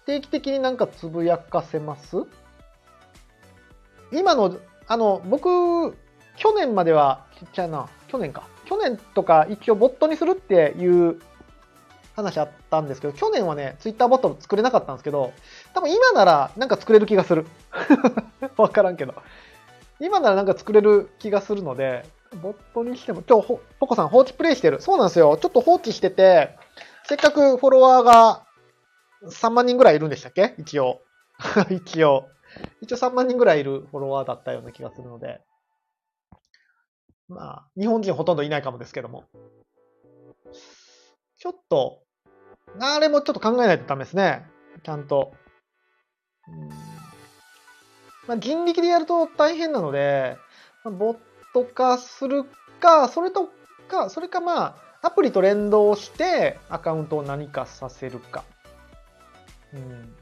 [0.05, 2.17] 定期的になんかつぶやかせます？
[4.11, 4.55] 今の、
[4.87, 5.97] あの、僕、
[6.35, 8.43] 去年までは、ちっちゃいな、去年か。
[8.65, 11.19] 去年とか一応ボットにするっていう
[12.15, 15.33] 話あったんですけど、去年はね、ツイッターボット作れなかったんですけど、
[15.73, 17.47] 多分今ならなんか作れる気がする。
[18.57, 19.15] わからんけど。
[19.99, 22.05] 今ならなんか作れる気がするので、
[22.41, 24.81] ボットにしても、今日、ポコさん放置プレイしてる。
[24.81, 25.37] そうなんですよ。
[25.37, 26.57] ちょっと放置してて、
[27.05, 28.45] せっかくフォロワーが
[29.23, 30.53] 3万人ぐらいいるんでしたっけ？
[30.57, 31.01] 一応。
[31.69, 32.29] 一応。
[32.81, 35.41] 一応3万人ぐらいいるフォロワーだったような気がするので。
[37.27, 39.25] まあ、日本人ほとんどいないかもですけども。
[41.37, 42.03] ちょっと、
[42.79, 44.45] あれもちょっと考えないとダメですね。
[44.83, 45.33] ちゃんと。
[46.47, 46.98] うん
[48.29, 50.37] まあ、人力でやると大変なので、
[50.83, 51.17] まあ、ボッ
[51.51, 52.45] ト化する
[52.79, 53.49] か、それと
[53.87, 58.43] か、それかまあ、アプリと連動してアカウントを何かさせるか。
[59.73, 60.15] うん。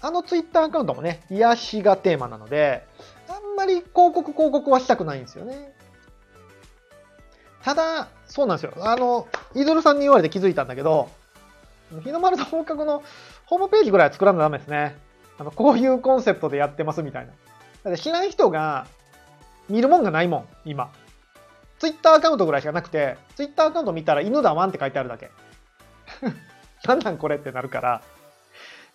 [0.00, 2.86] あ、のツイッターアカウントもね、癒しがテーマなので、
[3.28, 5.74] あんまり広告広告はしたくないんですよね。
[7.62, 8.72] ただ、そうなんですよ。
[8.78, 11.10] あの、イドルさんに言われて気づいたんだけど、
[12.02, 13.02] 日の丸の放課後の
[13.44, 14.96] ホームページぐらいは作らなダメですね。
[15.38, 17.32] あの、こういうコンセプトでやってますみたいな。
[17.82, 18.86] だって知らん人が
[19.68, 20.92] 見るもんがないもん、今。
[21.78, 25.30] ツイッターアカウントぐらいしかなくて、ツイッターアカウント見たら犬だワンって書いてあるだけ。
[26.86, 28.02] なんなんこれってなるから、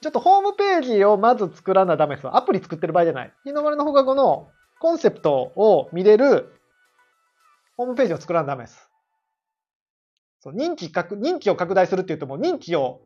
[0.02, 3.34] ちょっとホームページをまず作らなダメですアプリ作ってる場合じゃない。
[3.44, 6.54] 日の丸の放課後のコンセプトを見れる
[7.76, 8.90] ホームページを作らなダメです。
[10.40, 13.02] そう認知認知を拡大するって言うとも認知を、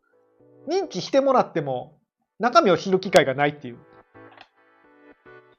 [0.70, 1.98] 認知してもらっても
[2.40, 3.78] 中身を知る機会がないっていう。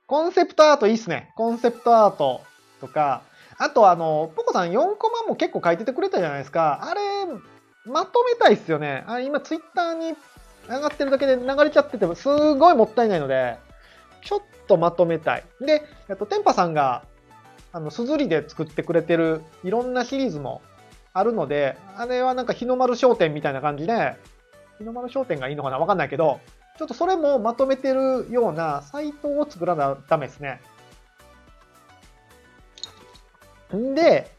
[0.07, 1.33] コンセプトアートいいっすね。
[1.37, 2.43] コンセプトアート
[2.81, 3.23] とか、
[3.59, 6.81] あとあの、ポコさん4コマも結構書いててくれたじゃないですか。
[6.83, 7.01] あれ、
[7.87, 9.05] まとめたいっすよね。
[9.07, 10.15] あ今ツイッターに
[10.69, 13.57] 上がってるだけで流れちゃっててもすごいもったいないので、
[14.23, 15.45] ちょっとまとめたい。
[15.61, 17.05] で、えっと、テンパさんが、
[17.73, 20.63] あの、すずりで作ってくれてるいろんなシリーズも
[21.13, 24.17] あるので、あれはなんか日の丸商店みたいな感じで、
[24.79, 26.41] 日の丸商店がいいのかなわかんないけど、
[26.77, 30.61] ちょっとそれもまとめてるようなサイトを作らなダメですね。
[33.75, 34.31] んで、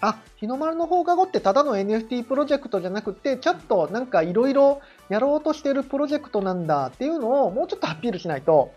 [0.00, 8.74] あ、日の丸の放課後ってただの NFT プロジェクトじゃなくて、ちょっとなんかいろいろやろうとしてるプロジェクトなんだっていうのをもうちょっとアピールしないと、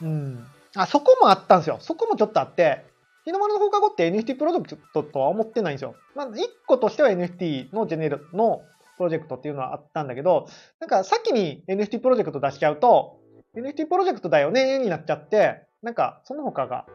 [0.00, 0.46] うん。
[0.76, 1.78] あ、そこもあったんですよ。
[1.80, 2.84] そこもちょっとあって、
[3.24, 5.94] 日の丸の放課後って NFT プロジェクトとは思ってないんですよ。
[6.14, 8.62] まあ、一個としては NFT のジェネルの
[8.96, 10.48] プロジェクトっていうのはあったんだけど、
[10.80, 13.20] なんか先に NFT プロジェクト出しちゃうと、
[13.56, 16.86] NFT プロジェクトだよねになっちゃって、なんかその他が、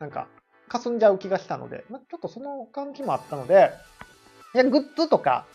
[0.00, 0.28] なんか
[0.68, 3.70] 霞んじゃう気がしたので、まあ、ちょっとその感じもあったので、
[4.54, 5.46] いや、グッズとか、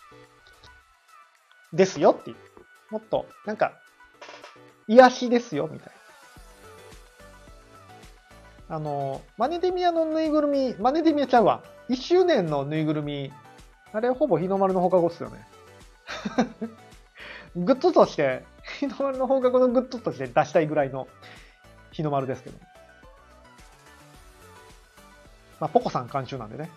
[1.73, 2.35] ですよっていう。
[2.91, 3.73] もっと、なんか、
[4.87, 5.93] 癒しですよ、みたい
[8.69, 8.75] な。
[8.75, 11.63] あの、マネデミアのぬいぐるみ、マネデミアちゃうわ。
[11.89, 13.31] 1周年のぬいぐるみ、
[13.93, 15.45] あれほぼ日の丸の放課後っすよね。
[17.55, 18.45] グッズとして、
[18.79, 21.07] 日の丸の放課後のグッズとして出したいぐらいの
[21.91, 22.57] 日の丸ですけど。
[25.59, 26.69] まあ、ポコさん監修なんでね。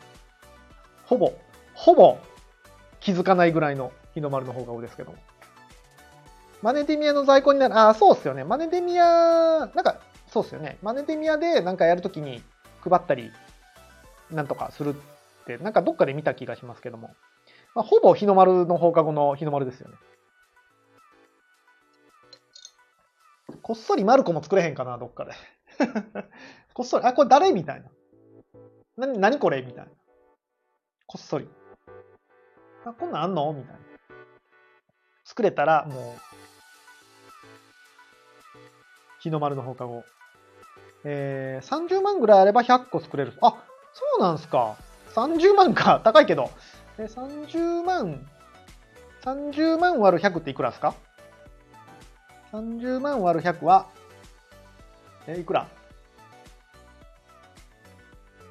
[1.07, 1.33] ほぼ、
[1.75, 2.19] ほぼ
[3.01, 5.15] 気づかないぐらいの日の丸の放課後ですけど。
[6.63, 8.43] マネデミアの在庫になる、ああ、そうっすよね。
[8.43, 10.01] マネデミア、なんか、
[10.33, 10.79] そうっすよね。
[10.83, 12.43] マネデミアでなんかやるときに
[12.83, 13.31] 配ったり、
[14.31, 14.97] なんとかする
[15.45, 17.15] って、なんかどっかで見た気がしますけども。
[17.75, 19.97] まあ、ほぼ日の丸の放課後の日の丸ですよね。
[23.63, 25.33] こっそりマルコも作れへんかな、どっかで。
[26.75, 27.83] こっそり、あ、これ誰みたい
[28.97, 29.07] な。
[29.07, 29.91] な、なにこれみたいな。
[31.07, 31.49] こっそり。
[32.85, 33.81] あ、こんなんあんのみたいな。
[35.25, 36.19] 作れたら、もう、
[39.21, 40.05] 日の丸の放課後。
[41.05, 43.35] えー、30万ぐらいあれば100個作れる。
[43.43, 44.77] あ、そうなんすか。
[45.15, 46.01] 30万か。
[46.03, 46.51] 高いけど。
[46.99, 48.27] え、30万、
[49.23, 50.95] 30万割る100っていくらですか
[52.53, 53.89] ?30 万割る100は、
[55.27, 55.67] え、いくら？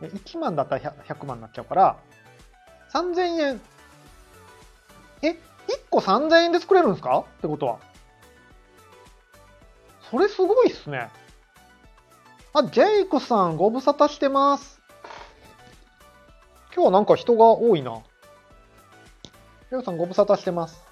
[0.01, 1.97] え1万だったら 100, 万になっちゃうから、
[2.91, 3.61] 3000円。
[5.22, 5.38] え ?1
[5.89, 7.20] 個3000円で作れるんですか？
[7.20, 7.80] ってことは。
[10.11, 11.09] それすごいっすね。
[12.53, 14.82] あ、ジェイコさん、ご無沙汰してます。
[16.76, 18.01] 今日はなんか人が多いな。
[19.69, 20.84] ジェイコさん、ご無沙汰してます。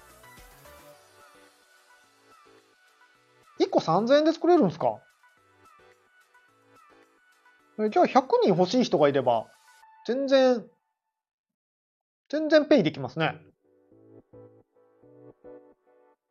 [3.60, 4.98] 1個3000円で作れるんですか？
[7.90, 9.46] じゃあ100人欲しい人がいれば、
[10.06, 10.64] 全然、
[12.28, 13.40] 全然ペイできますね。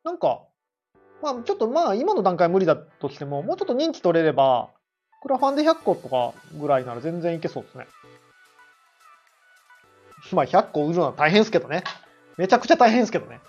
[0.02, 0.42] なんか、
[1.20, 4.70] まあちょっとまあ今の段階無理だとしても、もうちょっと認知取れれば、
[5.20, 7.86] クラファンで100個とかぐらいなら全然いけそうですね。
[10.30, 11.82] まあ100個売るのは大変ですけどね。
[12.36, 13.40] めちゃくちゃ大変ですけどね。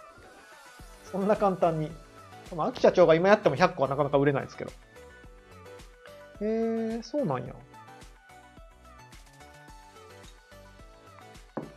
[1.12, 1.92] そんな簡単に。
[2.56, 4.72] まあ、秋社長が今やっても100個はなかなか売れないですけど。
[6.42, 7.54] えー、そうなんや。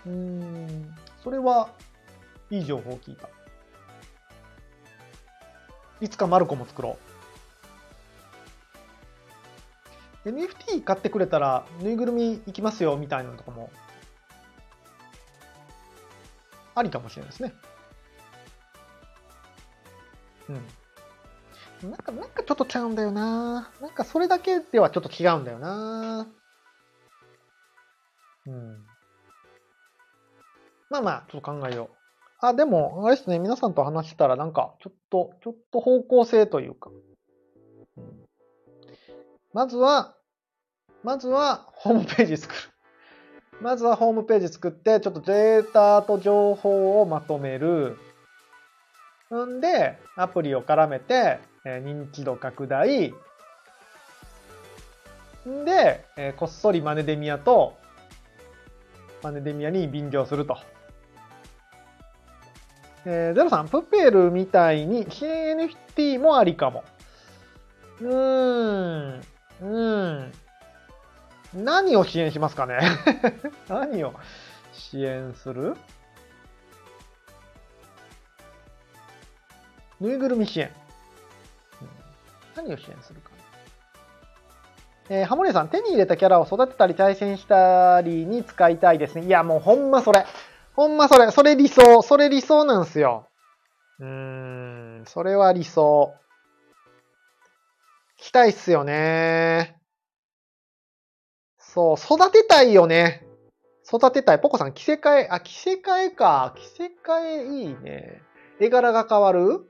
[0.06, 1.68] うん、それは
[2.50, 3.28] いい情報を聞いた。
[6.00, 6.96] いつかマルコも作ろ
[10.24, 10.28] う。
[10.28, 13.70] NFT 買ってくれたら、ぬいぐるみ行きますよ、みたいなのとかも、
[16.76, 17.54] ありかもしれないですね。
[21.82, 21.90] うん。
[21.90, 26.28] なんか、なんかちょっとちゃうんだよななんかそれだけではちょっと違うんだよな
[28.46, 28.86] うん。
[30.90, 31.96] まあまあ、ちょっと考えよう。
[32.40, 36.90] あ、でも、あれですね、皆さんと話したらなんか、ちょっと、ちょっと方向性というか。
[39.54, 40.14] まずは、
[41.02, 42.60] まずは、ホームページ作る。
[43.60, 47.96] まずはホームページ作って、ちょっとデータと情報をまとめる。
[49.34, 53.14] んで、アプリを絡めて、え、認知度拡大。
[55.48, 57.76] んで、え、こっそりマネデミアと、
[59.22, 60.58] マネデミアに便乗すると。
[63.04, 66.84] えー、ゼロさん、プペルみたいに CNFT もありかも。
[68.00, 70.32] うーん、うーん。
[71.54, 72.78] 何を支援しますかね？
[73.68, 74.14] 何を
[74.72, 75.76] 支援する？
[80.00, 80.70] ぬいぐるみ支援。
[82.54, 83.36] 何を支援するかな。
[85.08, 89.24] えー、ハモリさん、手に入れたキャラを育てたり対戦したりに使いたいですね。
[89.26, 90.26] いや、もうほんまそれ。
[90.74, 91.30] ほんまそれ。
[91.30, 92.02] それ理想。
[92.02, 93.28] それ理想なんすよ。
[94.00, 94.06] うー
[95.02, 96.12] ん、それは理想。
[98.18, 99.75] したいっすよね。
[101.76, 103.22] そう、育てたいよね。
[103.86, 104.40] 育てたい。
[104.40, 106.54] ポコさん、着せ替え、あ、着せ替えか。
[106.56, 108.22] 着せ替えいいね。
[108.58, 109.66] 絵柄が変わる？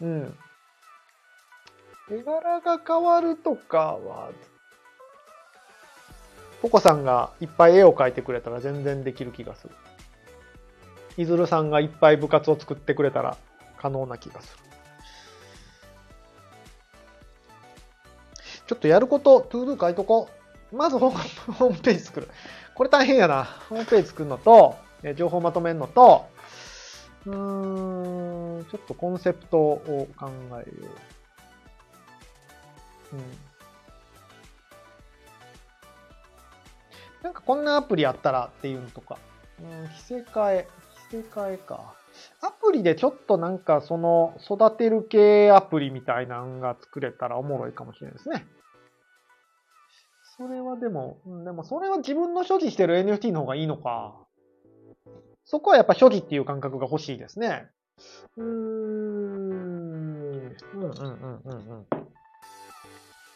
[0.00, 0.34] うん。
[2.10, 4.30] 絵柄が変わるとかは、
[6.62, 9.74] ポコさんがいっぱい絵を描いてくれたら全然できる気がする。
[11.18, 13.36] いずるさんがいっぱい部活を作ってくれたら
[13.76, 14.69] 可能な気がする。
[18.70, 20.28] ちょっとやること、 ToDo 書いとこ
[20.72, 20.76] う。
[20.76, 22.28] まずホームページ作る。
[22.76, 23.42] これ大変やな。
[23.68, 24.76] ホームページ作るのと、
[25.16, 26.26] 情報まとめるのと、
[27.26, 30.64] うーん、ちょっとコンセプトを考えよ
[33.12, 33.16] う。
[33.16, 33.22] うん。
[37.24, 39.18] なんかこんなアプリあったらっていうのとか。
[39.60, 40.68] うん、着せ替え、
[41.10, 41.94] 着せ替えか。
[42.40, 48.46] アプリでちょっとなんかその育てる系アプリみたいなのが作れたらおもろいかもしれないですね。
[50.40, 54.26] それはでも、でもそれは自分の所持してる NFT の方がいいのか。
[55.44, 57.68] そこはやっぱ所持っていう感覚が欲しいですね。
[58.38, 58.46] うーん。
[58.46, 58.52] うん
[60.32, 60.92] うんうん
[61.44, 61.86] うんうん。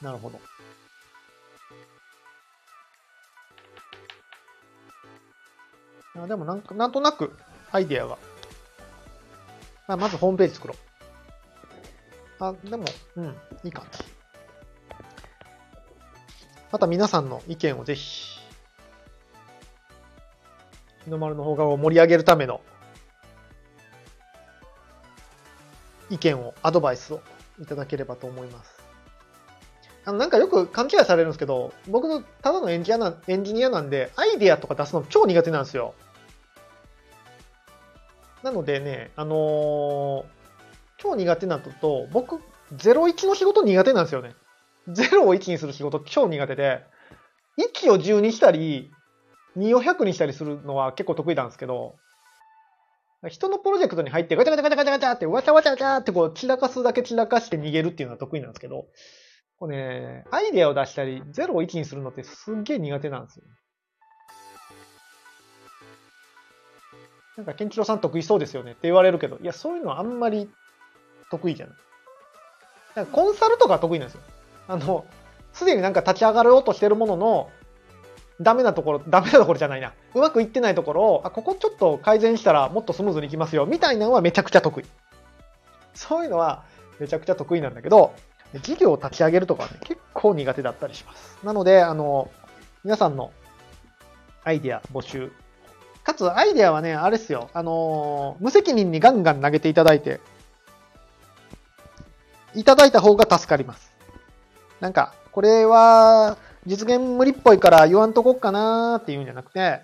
[0.01, 0.41] なるほど。
[6.17, 7.37] あでもなんか、なんとなく
[7.71, 8.17] アイディアが。
[9.89, 10.79] あまずホームページ作ろう。
[12.43, 12.87] あ、でも、
[13.17, 14.14] うん、いい感じ。
[16.75, 18.41] また皆さんの意見をぜひ
[21.05, 22.63] 日の丸の放課後を盛り上げるための
[26.11, 27.21] 意見を、アドバイスを
[27.63, 28.83] いただければと思います。
[30.05, 35.95] あの、なんかよく勘違いされるんですけど、僕のただのエンジニアなエンジニアなんで、アイデアとか出すの超苦手なんですよ。
[38.43, 40.25] なのでね、あのー、
[40.97, 42.41] 超苦手なのと、僕、
[42.77, 44.35] 01の仕事苦手なんですよね。
[44.89, 46.85] 0を1にする仕事超苦手で、
[47.59, 48.91] 1を10にしたり、
[49.57, 51.97] 2を100にしたりするのは結構得意なんですけど、
[53.29, 58.87] 人のプロジェクトに入ってガチャガチャガチャガチャガチャってわちゃわちゃわちゃってこう散らかすだけ散らかして逃げるっていうのは得意なんですけど、
[59.59, 63.45] これね、アイデアを出したり0を1にするのってすっげえ苦手なんですよ。
[67.37, 70.49] なんか、ケンチロさん得意そうですよねって言われるけど、いや、そういうのはあんまり
[71.31, 71.77] 得意じゃない。
[72.95, 74.21] なんかコンサルとか得意なんですよ。
[74.69, 75.05] あの、
[75.53, 77.51] すでになんか立ち上がろうとしてるものの、
[78.41, 79.93] ダメなところ、ダメなところじゃないな。
[80.15, 84.85] うまくいってないところを、あ、ここちょっと改善したらもっとスムーズにいきますよ、みたいなのはめちゃくちゃ得意。
[85.95, 86.65] そういうのは
[86.99, 88.13] めちゃくちゃ得意なんだけど、
[88.63, 91.39] 事業を立ち上げるとかはね、結構苦手だったりします。
[91.45, 92.31] なので、あの、
[92.83, 93.33] 皆さんの
[94.43, 95.33] アイディア募集。
[96.03, 97.49] かつ、アイディアはね、あれですよ。
[97.55, 100.21] あの無責任にガンガン投げていただいて、
[102.55, 103.94] いただいた方が助かります。
[104.85, 109.81] なんか、これは、実現無理っぽいから言わんとこっかなーっていうんじゃなくて、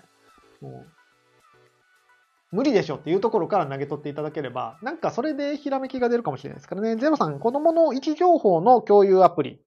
[0.61, 0.85] も
[2.51, 6.97] う無理でしょっていうところから投げ取っていただければ、なんかそれでひらめきが出るかもしれないですからね。
[6.97, 9.59] ゼロさん、子供の位置情報の共有アプリ。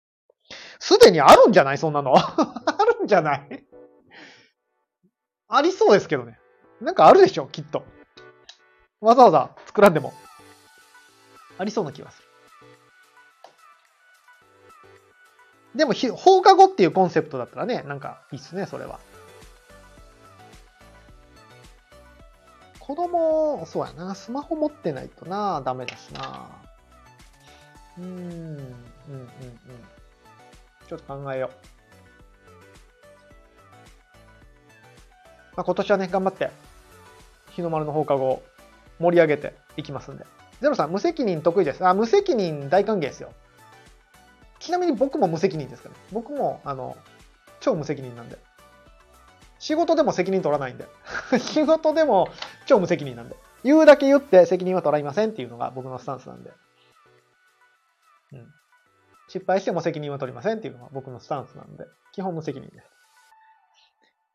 [0.78, 1.78] すでにあるんじゃない？
[1.78, 2.14] そんなの。
[2.16, 2.36] あ
[2.96, 3.64] るんじゃない？
[5.48, 6.38] ありそうですけどね。
[6.80, 7.48] なんかあるでしょ？
[7.48, 7.84] きっと。
[9.00, 10.12] わざわざ作らんでも。
[11.58, 12.23] ありそうな気がする。
[15.74, 19.00] でも、放課後っていうコンセプトだったらね、なんかいいっすね、それは。
[22.78, 26.48] 子供、そうやな、スマホ持ってないとな、ダメだしな。
[27.98, 28.68] うーん、うん、うん、うん。
[30.86, 31.50] ちょっと考えよう。
[35.56, 36.50] まあ、今年はね、頑張って、
[37.50, 38.42] 日の丸の放課後、
[38.98, 40.26] 盛り上げていきますんで。
[40.60, 41.84] ゼロさん、無責任得意です。
[41.86, 43.32] あ、無責任大歓迎ですよ。
[44.64, 46.96] ちなみに僕も無責任ですから、ね、僕も、あの、
[47.60, 48.38] 超無責任なんで。
[49.58, 50.86] 仕事でも責任取らないんで。
[51.38, 52.30] 仕事でも
[52.64, 53.36] 超無責任なんで。
[53.62, 56.50] 言うだけ言って責任は取りませんっていうのが僕のスタンスなんで。
[58.32, 58.54] うん。
[59.28, 61.84] 失敗しても責任は取りませんっていうのが僕のスタンスなんで。
[62.12, 62.88] 基本無責任です。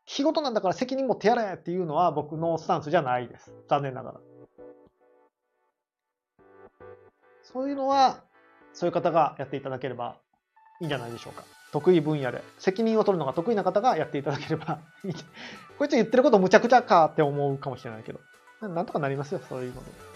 [0.06, 3.52] 仕事なんだから責任持ってやれっていうのは僕のスタンスじゃないです。
[3.68, 4.20] 残念ながら。
[7.42, 8.22] そういうのは
[8.72, 10.16] そういう方がやっていただければ
[10.80, 11.44] いいんじゃないでしょうか。
[11.72, 12.42] 得意分野で。
[12.58, 15.14] 責任を取るのが得意な方がやっていただければ いい。
[15.78, 18.20] こいつ言ってることむちゃくちゃかって思うかもしれないけど。
[18.60, 20.10] なんとかなりますよ、そういうので。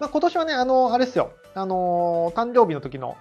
[0.00, 1.32] まあ、今年はね、あの、あれですよ。
[1.54, 3.16] あの、誕生日の時の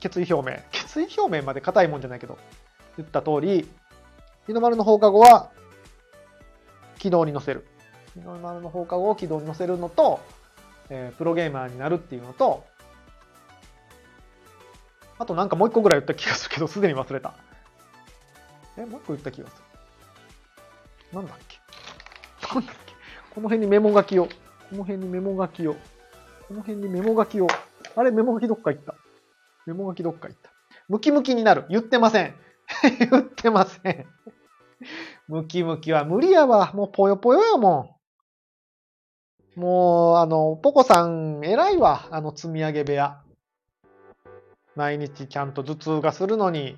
[0.00, 0.58] 決意表明。
[0.70, 2.38] 決意表明まで硬いもんじゃないけど、
[2.96, 3.68] 言った通り、
[4.46, 5.50] 日の丸の放課後は、
[6.98, 7.66] 軌道に乗せる。
[8.14, 10.20] 日の丸の放課後を軌道に乗せるのと、
[10.90, 12.64] えー、プロゲーマーになるっていうのと、
[15.18, 17.34] あとなんかもう一個ぐらい言った気がするけど、すでに忘れた。
[18.76, 19.56] え、もう一個言った気がす
[21.12, 21.16] る。
[21.16, 21.58] なんだっけ？
[22.54, 22.94] なんだっけ？
[23.34, 24.26] この辺にメモ書きを。
[24.26, 24.30] こ
[24.72, 25.74] の辺にメモ書きを。
[26.48, 27.46] この辺にメモ書きを。
[27.96, 28.94] あれ、メモ書きどっか行った。
[29.66, 30.50] メモ書きどっか行った。
[30.88, 31.64] ムキムキになる。
[31.70, 32.34] 言ってません。
[33.10, 34.06] 言ってません。
[35.28, 36.72] ムキムキは無理やわ。
[36.74, 37.93] もうぽよぽよやもん。
[39.56, 42.08] もう、あの、ポコさん偉いわ。
[42.10, 43.20] あの積み上げ部屋。
[44.74, 46.76] 毎日ちゃんと頭痛がするのに、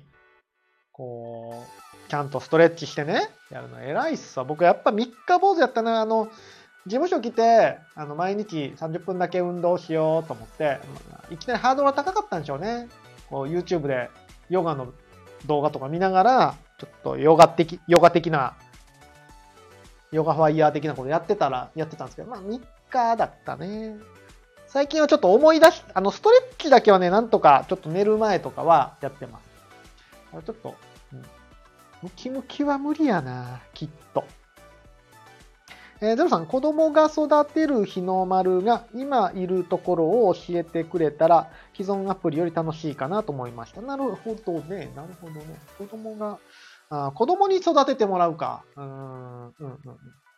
[0.91, 4.45] こう、ちゃんとストレッチしてね、やるの偉いっすわ。
[4.45, 6.01] 僕やっぱ三日坊主やったな。
[6.01, 6.29] あの、
[6.85, 10.79] 事務所来て、あの、毎日30分だけ運動しようと思って、
[11.31, 12.87] いきなりハードルが高かったんでしょうね。
[13.29, 14.09] こう、YouTube で
[14.49, 14.93] ヨガの
[15.45, 18.55] 動画とか見ながら、ちょっとヨガ的、ヨガ的な、
[20.11, 23.97] ヨガファイヤー的なことやってたら、やってたんですけど、まあ3日だったね。
[24.67, 29.47] 最近はちょっと思い出し、あの、ストレッチだけはね、なんとか、ちょっと寝る前とかはやってます。
[30.33, 30.75] あちょっと、
[31.13, 31.19] うん、
[32.03, 34.25] ムキムキは無理やな、きっと。
[35.99, 43.81] えー、ゼロさん、子供が育てる日の丸が今いるところを教えてくれたら、既存アプリより楽しいかなと思いました。
[43.81, 44.91] なるほどね。
[44.95, 45.41] なるほどね。
[45.77, 46.37] 子供が、
[46.89, 48.63] あ子供に育ててもらうか。
[48.75, 49.79] うん、うん、うん。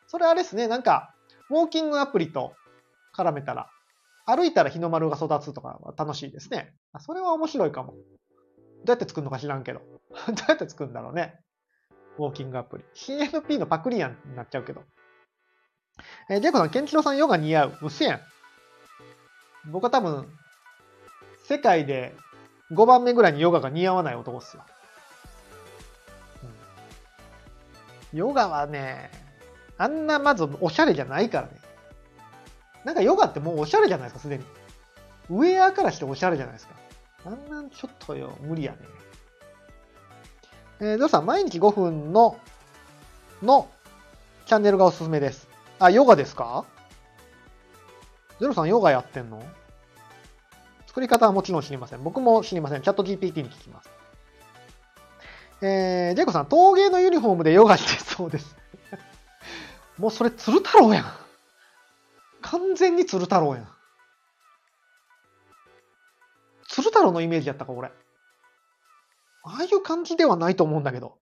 [0.08, 0.68] それあれですね。
[0.68, 1.14] なんか、
[1.50, 2.54] ウォーキングアプリと
[3.16, 3.70] 絡めたら
[4.36, 6.74] 歩いたら日の丸が育つとかは楽しいですね。
[7.00, 7.93] それは面白いかも。
[7.93, 9.80] どうやって作るのか知らんけど。
[10.28, 11.39] どうやって作るんだろうね。
[12.20, 12.84] ウォーキングアプリ。
[12.93, 14.84] CNP のパクリやんになっちゃうけど。
[16.30, 17.78] えー、ジェイコさん、ケンチロさんヨガ似合う。
[17.82, 18.22] うせやん。
[19.72, 20.32] 僕は多分、
[21.45, 22.16] 世界で
[22.72, 24.64] 5番目ぐらいにヨガが似合わない男っすよ。
[28.14, 29.12] ヨガはね、
[29.78, 31.53] あんなまずおしゃれじゃないからね。
[32.84, 34.45] なんかヨガってもうおしゃれじゃないですか、すでに。
[35.30, 36.76] ウェアからしておしゃれじゃないですか。
[37.26, 38.78] あんなんちょっとよ、無理やね。
[40.80, 42.38] えー、どうさん、毎日5分の、
[43.43, 43.70] の
[44.45, 45.47] チャンネルがおすすめです。
[45.78, 46.66] あ、ヨガですか？
[48.39, 49.43] ゼロさん、ヨガやってんの？
[50.88, 52.03] 作り方はもちろん知りません。
[52.03, 52.82] 僕も知りません。
[52.82, 53.89] チャット GPT に聞きます。
[55.62, 58.55] えー、ジェイコさん、陶芸のユニフォームでヨガしてそうです。
[59.97, 61.05] もうそれ、鶴太郎やん。
[62.41, 63.68] 完全に鶴太郎やん。
[66.68, 67.91] 鶴太郎のイメージやったか、俺。
[69.43, 71.18] ああいう感じではないと思うんだけど。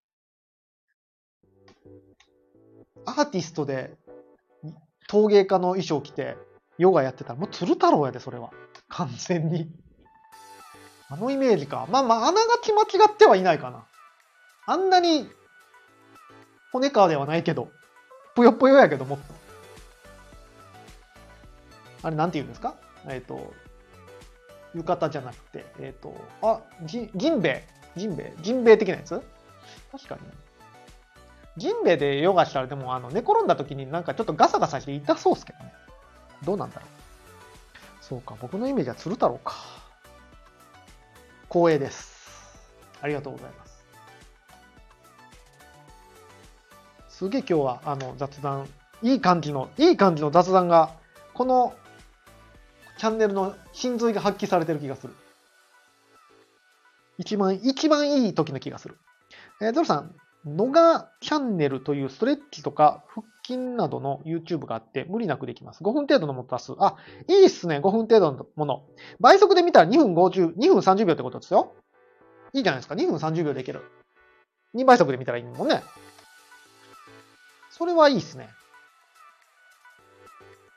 [3.05, 3.97] アーティストで
[5.07, 6.35] 陶芸家の衣装着て
[6.77, 8.51] ヨガやってたらもう鶴太郎やで、それは。
[8.89, 9.71] 完全に。
[11.09, 11.87] あのイメージか。
[11.89, 13.86] まあまあ、あながち間違ってはいないかな。
[14.67, 15.29] あんなに
[16.73, 17.71] 骨川ではないけど、
[18.35, 19.25] ぷよぷよやけどもっと。
[22.03, 22.75] あれなんて言うんですか？
[23.07, 23.53] えっ、ー、と、
[24.75, 29.21] 浴衣じゃなくて、えっ、ー、と、あ、じ、ジンベエ、ジンベエ、ジンベエ的なやつ？
[29.91, 30.21] 確かに。
[31.55, 35.73] ジンベエでヨガしたらでもあの寝転んだ時になんかちょっとガサガサして痛そうっすけどね。
[36.43, 36.87] どうなんだろう。
[38.03, 39.55] そうか、僕のイメージは鶴太郎か。
[41.49, 42.59] 光栄です。
[43.01, 43.66] ありがとうございます。
[47.17, 48.67] すげえ今日はあの雑談、
[49.01, 50.91] いい感じの、いい感じの雑談が、
[51.33, 51.73] この
[52.99, 55.15] チャンネルの真髄が発揮されてる気がする。
[57.17, 58.99] 一番、一番いい時の気がする。
[59.63, 60.13] えー、ゾロさん、
[60.45, 65.83] ノガチャンネルというストレッチとか腹筋などの YouTube があって無理なくできます。
[65.83, 66.73] 5分程度のもの足す。
[66.77, 66.97] あ、
[67.27, 67.79] いいっすね。
[67.79, 68.83] 5分程度のもの。
[69.19, 71.73] 倍速で見たら2分50、2分30秒ってことですよ。
[72.53, 72.93] いいじゃないですか。
[72.93, 73.81] 2分30秒でいける。
[74.75, 75.81] 2倍速で見たらいいもんね。
[77.77, 78.49] それはいいっすね。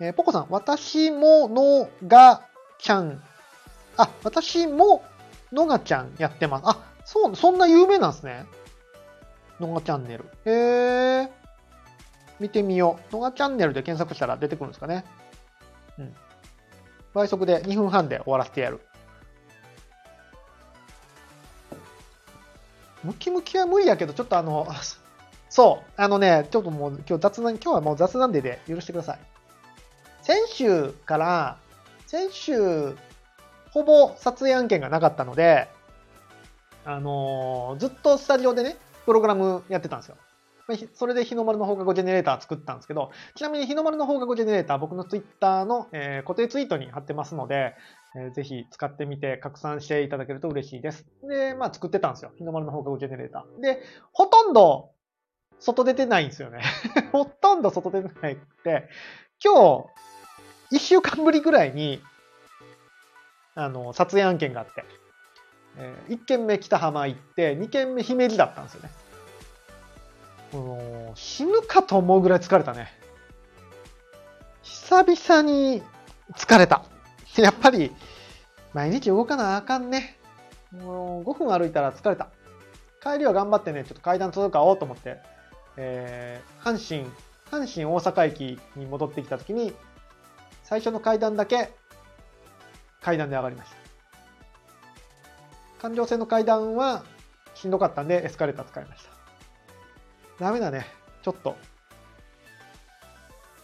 [0.01, 2.43] えー、ポコさん、私ものが
[2.79, 3.23] ちゃん。
[3.97, 5.05] あ、私も
[5.53, 6.63] のがちゃんやってます。
[6.67, 8.47] あ、そう、そんな有名なんですね。
[9.61, 10.25] のがチャンネル。
[10.45, 11.29] へえ。
[12.39, 13.15] 見てみよう。
[13.15, 15.05] のがチャンネルで検索したら出てくるんですかね。
[15.99, 16.15] うん。
[17.13, 18.81] 倍速で2分半で終わらせてやる。
[23.05, 24.67] ムキムキは無理やけど、ちょっとあの、
[25.51, 29.19] そう、あのね、ちょっともう今日雑談、今日はもう雑談でで許してください。
[30.23, 31.59] 先週から、
[32.07, 32.97] 先週、
[33.73, 35.69] ほぼ撮影案件がなかったので、
[36.85, 38.77] あのー、ずっとスタジオでね、
[39.07, 40.17] プログラムやってたんですよ。
[40.95, 47.75] それで日の丸の放課後ジェネレーター作ったんですけど、ちなみに日の丸の放課後ジェネレーター、僕のツイッターの、えー、固定ツイートに貼ってますので、
[48.15, 51.07] えー、ぜひ使ってみて拡散していただけると嬉しいです。
[51.29, 52.31] で、まあ作ってたんですよ。
[52.37, 53.61] 日の丸の放課後ジェネレーター。
[53.61, 53.83] で、
[54.13, 54.91] ほとんど
[55.61, 56.63] 外出てないんですよね。
[57.13, 58.89] ほとんど外出てないって、
[59.43, 59.85] 今
[60.71, 62.03] 日、一週間ぶりぐらいに、
[63.55, 64.85] あの、撮影案件があって、
[65.77, 68.91] えー、1軒目北浜行って、2軒目姫路だったんですよね。
[70.53, 72.89] もう死ぬかと思うぐらい疲れたね。
[74.63, 75.83] 久々に
[76.35, 76.85] 疲れた。
[77.37, 77.95] やっぱり、
[78.73, 80.17] 毎日動かなあかんね。
[80.73, 82.29] もう5分歩いたら疲れた。
[83.03, 85.21] 帰りは頑張ってね、ちょっと階段届かおうと思って、
[85.83, 87.11] えー、阪神、
[87.51, 89.73] 阪神大阪駅に戻ってきたときに、
[90.63, 91.73] 最初の階段だけ
[93.01, 93.77] 階段で上がりました。
[95.81, 97.03] 環状線の階段は
[97.55, 99.05] しんどかったんでエスカレーター使いまし
[100.39, 100.45] た。
[100.45, 100.85] ダメだね。
[101.23, 101.57] ちょっと。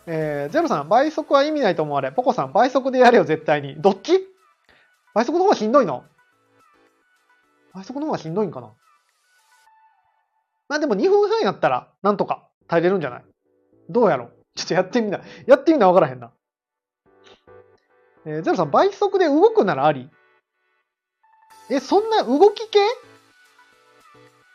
[0.07, 2.13] えー、ゼロさん、倍速は意味ないと思われ。
[2.13, 3.77] ポコさん、倍速でやれよ、絶対に。
[3.77, 4.27] どっち？
[5.13, 6.05] 倍速の方がしんどいの？
[7.75, 8.73] 倍速の方がしんどいんかな？
[10.69, 13.25] まあでも2分半やったら、なんとか耐えれるんじゃない？
[13.89, 14.33] どうやろう？
[14.57, 15.21] ちょっとやってみな。
[15.47, 16.33] やってみなわからへんな。
[18.25, 20.11] えー、ゼロさん、倍速で動くならあり？
[21.71, 22.79] え、そんな動き系？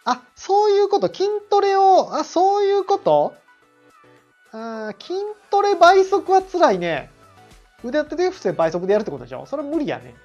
[0.03, 1.07] あ、そういうこと。
[1.07, 3.33] 筋トレを、あ、そういうこと？
[4.53, 5.13] あ筋
[5.49, 7.09] トレ倍速は辛いね。
[7.83, 9.45] 腕立て伏せ倍速でやるってことでしょ？
[9.45, 10.15] それは無理やね。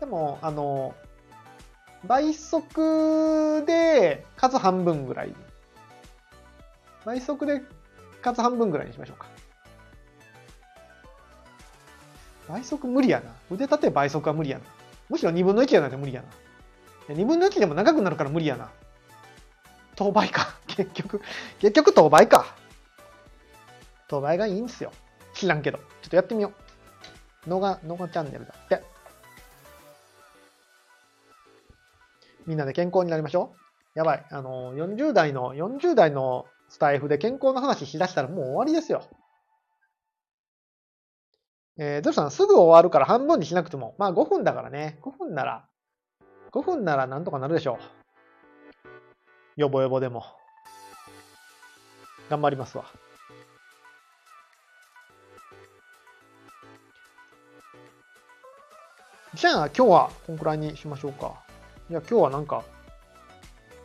[0.00, 0.94] でも、あの、
[2.04, 5.34] 倍速で数半分ぐらい。
[7.06, 7.62] 倍速で
[8.20, 9.26] 数半分ぐらいにしましょうか。
[12.46, 13.32] 倍速無理やな。
[13.50, 14.64] 腕立て倍速は無理やな。
[15.08, 16.22] むしろ2分の1やないと無理や
[17.08, 17.14] な。
[17.14, 18.70] 2分の1でも長くなるから無理やな。
[19.96, 20.58] 当倍か。
[20.68, 21.22] 結局、
[21.58, 22.44] 結局当倍か。
[24.08, 24.92] 当倍がいいんですよ。
[25.32, 25.78] 知らんけど。
[25.78, 26.52] ちょっとやってみよ
[27.46, 27.48] う。
[27.48, 28.82] のが、のがチャンネルだって。
[32.46, 33.63] みんなで健康になりましょう。
[33.94, 34.26] やばい。
[34.30, 39.02] あの、40代の、40代のスタイフで健康の話しだしたらもう終わりですよ。
[41.76, 43.94] えー、ゼロさん、すぐ終わるから半分にしなくても。
[43.98, 44.98] まあ5分だからね。
[45.02, 45.66] 5分なら
[46.54, 47.80] 5分ならなんとかなるでしょ
[49.56, 49.60] う。
[49.60, 50.24] よぼよぼでも。
[52.30, 52.84] 頑張りますわ。
[59.34, 61.42] じゃあ今日はこんくらいにしましょうか。
[61.90, 62.62] いや、今日はなんか、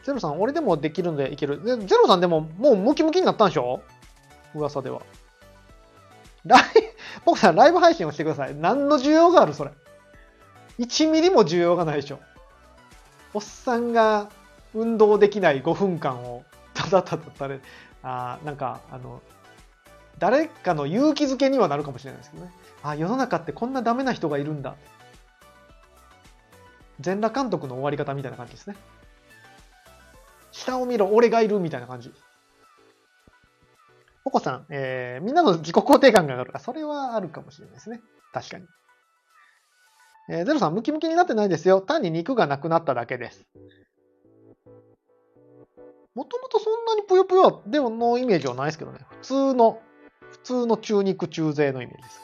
[0.09, 1.61] ゼロさん、俺でもできるんでいける。
[1.63, 3.83] ゼロさんでももうムキムキになったんでしょ？
[4.55, 5.03] 噂では。
[6.45, 6.63] ライ、
[7.25, 8.55] 僕さん、ライブ配信をしてください。
[8.55, 9.71] 何の需要があるそれ。
[10.79, 12.19] 1ミリも需要がないでしょ。
[13.35, 14.29] おっさんが
[14.73, 16.43] 運動できない5分間を
[16.73, 17.59] ただただたれ、
[18.01, 19.21] あなんか、あの、
[20.17, 22.51] 誰かの勇気づけにはなるかもしれないですけどね。
[22.81, 24.73] あ、世の中ってこんなダメな人がいるんだ。
[26.99, 28.75] 全裸監督の終わり方みたいな感じですね。
[30.59, 32.13] 下を見ろ、俺がいるみたいな感じ。
[34.23, 36.59] ポコさん、えー、みんなの自己肯定感が上がるか。
[36.59, 38.01] それはあるかもしれないですね。
[38.33, 38.65] 確かに。
[40.29, 41.81] えー、ゼロさん、ムキムキになってないですよ。
[41.81, 43.45] 単に肉がなくなっただけです。
[46.13, 48.99] もともとそんなにぷよぷよでものイメージはないですけどね。
[49.09, 49.81] 普通の、
[50.31, 52.21] 普通の中肉中背のイメージです。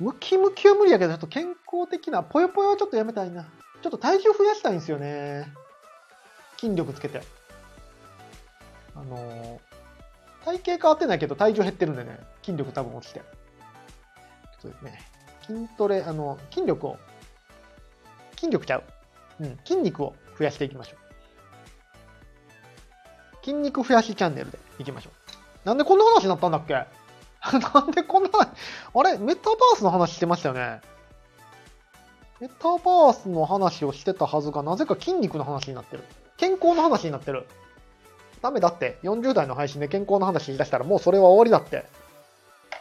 [0.00, 3.44] ムキムキは無理やけど、ちょっと健康的な、ぽよぽよはちょっとやめたいな。
[3.80, 5.46] ちょっと体重増やしたいんですよね。
[6.64, 7.20] 筋力つけて。
[8.96, 9.58] あのー、
[10.44, 13.20] 体型変わってないけど体重減ってるんでね、筋力多分落ちて。
[14.62, 14.98] ちょっとね、
[15.46, 16.96] 筋トレ、あの、筋力を、
[18.36, 18.84] 筋力ちゃう。
[19.40, 20.98] うん、筋肉を増やしていきましょう。
[23.44, 25.66] 筋肉増やしチャンネルでいきましょう。
[25.66, 26.72] なんでこんな話になったんだっけ？
[27.44, 29.18] なんでこんな、あれ？
[29.18, 30.80] メタバースの話してましたよね。
[32.40, 36.04] メタバースの話をしてたはずが、なぜか筋肉の話になってる。
[36.36, 37.46] 健康の話になってる。
[38.42, 38.98] ダメだって。
[39.02, 41.86] 40代の配信で健康の話し出したらもうそれは終わりだって。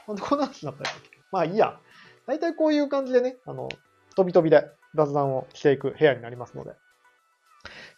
[0.08, 1.80] なんでこんな話になったっけまあいいや。
[2.28, 3.70] 大体こういう感じでね、あの、
[4.16, 6.72] 飛び飛びで雑談をしていく部屋になりますので。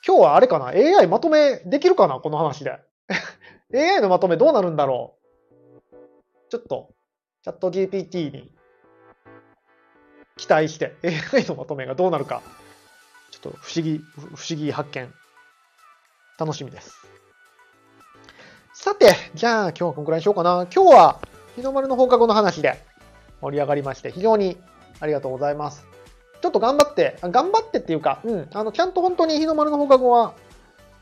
[0.05, 2.19] 今日はあれかな ?AI まとめできるかな？
[2.19, 2.79] この話で。
[3.73, 5.15] AI のまとめどうなるんだろ
[5.91, 6.49] う？
[6.49, 6.89] ちょっと、
[7.43, 8.51] チャット GPT に
[10.37, 10.95] 期待して
[11.33, 12.41] AI のまとめがどうなるか、
[13.31, 15.11] ちょっと不思議、不思議発見。
[16.37, 17.05] 楽しみです。
[18.73, 20.67] さて、じゃあ今日はこんくらいにしようかな。
[20.73, 21.19] 今日は
[21.55, 22.79] 日の丸の放課後の話で
[23.41, 24.57] 盛り上がりまして、非常に
[24.99, 25.85] ありがとうございます。
[26.41, 30.33] ちょっと頑張って、頑張ってっていうか、うん、あの、ちゃんと本当に日の丸の放課後は、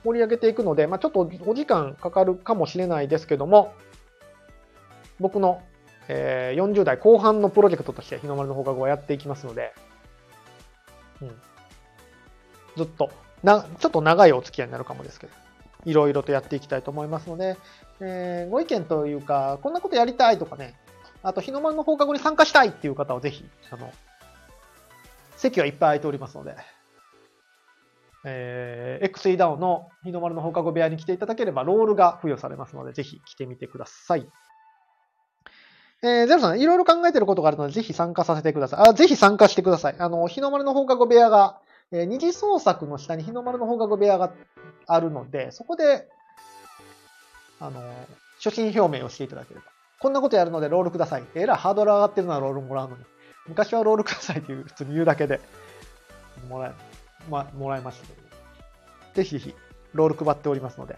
[0.04, 3.74] 盛り上げていくので、まあ、ちょっとお時間かかるかもしれないですけども、
[5.20, 5.62] 僕の、
[6.08, 9.74] えー、40代後半のプロジェクトとして日の丸の放課後はやっていきますので、
[11.22, 11.30] うん、
[12.76, 13.10] ずっと
[13.44, 15.34] な、ちょっと長いお付き合いになるかもですけど、
[15.86, 17.58] いろいろとやっていきたいと思いますので、
[18.00, 20.76] えー、ご意見というか、こんなことやりたいとかね、
[21.22, 23.92] あと日の丸の放課後に参加したいっていう方はぜひ、あの、
[25.36, 26.56] 席はいっぱい空いておりますので、
[28.26, 34.28] えー、XE ダウンの日の丸の放課後部屋に来ていただければロールが付与されますので、ぜひ来てみてください。
[36.02, 38.90] えー、ゼロさん、いろいろ考えてることがあるので、ぜひ参加させてください。
[38.90, 39.96] あ、ぜひ参加してください。
[40.00, 41.60] あの、日の丸の放課後部屋が、
[41.94, 44.32] え、二次創作の下に日の丸の放課後部屋が
[44.88, 46.10] あるので、そこで、
[47.60, 47.82] あの、
[48.44, 49.68] 初心表明をしていただければ。
[50.00, 51.24] こんなことやるのでロールください。
[51.36, 53.04] えらいハードル上がってるのはロールもらうのに。
[53.48, 55.40] 昔はロールくださいっていう普通に言うだけで、
[56.50, 56.74] もらえ、
[57.30, 58.22] ま、もらいましたけど。
[59.14, 59.56] ぜひぜひ、
[59.94, 60.98] ロール配っておりますので、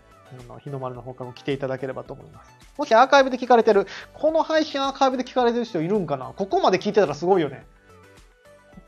[0.64, 2.52] 日の丸の放課後来ていただければと思います。
[2.78, 6.34] もしアーカイブで聞かれてる、この配信アーカイブで聞かれてる人いるんかな？
[6.36, 7.66] ここまで聞いてたらすごいよね。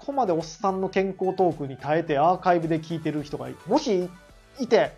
[0.08, 4.10] ここまでおっさんの健康トークに耐えてアーカイブで聞いてる人がもし
[4.58, 4.94] いて、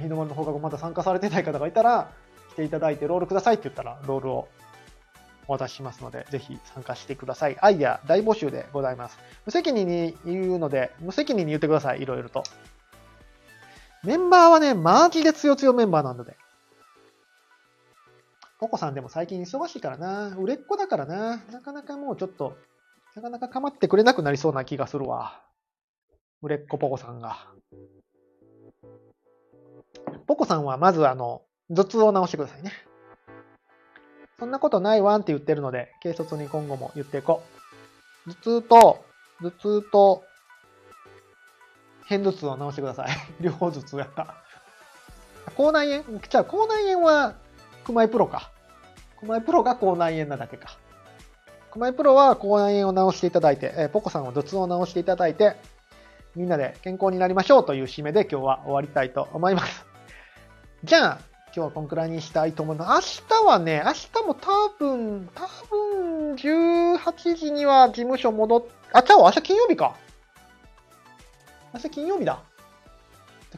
[0.00, 2.08] 日の丸の放課後まだ参加されてない方がいたら、
[2.52, 4.48] 来ていただいてロールくださいって言ったら、ロールを
[5.48, 7.56] お渡ししますので、ぜひ参加してください。
[7.60, 9.18] アイデア大募集でございます。
[9.44, 12.02] 無責任に言うので、無責任に言ってください。
[12.02, 12.44] いろいろと。
[14.04, 16.36] メンバーはね、マージで強強メンバーなので。
[18.60, 20.28] ポコさんでも最近忙しいからな。
[20.36, 21.42] 売れっ子だからな。
[21.50, 22.56] なかなかもうちょっと、
[23.14, 25.40] なかなか構ってくれなくなりそうな気がするわ。
[26.42, 27.46] 売れっ子ポコさんが。
[30.26, 32.72] ポコさんはまずあの、頭痛を治してくださいね。
[34.40, 37.42] そんなことないわんって言ってるので、軽率に今後も言っていこ
[38.26, 38.30] う。
[38.30, 39.04] 頭痛と、
[39.40, 40.24] 頭痛と、
[42.08, 43.08] 片頭痛を治してください。
[43.40, 44.34] 両方頭痛やった。
[45.56, 46.18] 口内炎？
[46.18, 47.36] じゃあ、口内炎は、
[47.84, 48.50] 熊井プロか。
[49.20, 50.76] 熊井プロが口内炎なだけか。
[51.74, 55.56] 熊井プロは口内炎を治していただいて、えポコさんは頭痛を治していただいて、
[56.36, 59.84] みんなで健康になりましょうという締めで今日は終わりたいと思います。
[60.84, 63.24] じゃあ、今日はこんくらいにしたいと思います。
[63.28, 69.96] 明日はね、明日も多分、多分、18時には事務所戻っ、あ、ちゃう明日金曜日か。
[71.72, 72.38] 明日金曜日だ。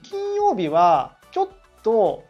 [0.02, 1.48] 金曜日は、ちょっ
[1.82, 2.24] と、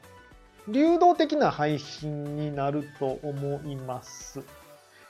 [0.66, 4.42] 流動的な配信になると思います。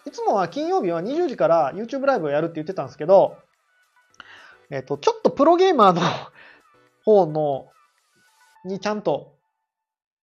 [0.07, 3.39] いつもは金曜日は20時から YouTube ライブをやるって言ってたんですけど、
[4.71, 6.01] えっ、と、ちょっとプロゲーマーの
[7.05, 7.67] 方の、
[8.65, 9.37] にちゃんと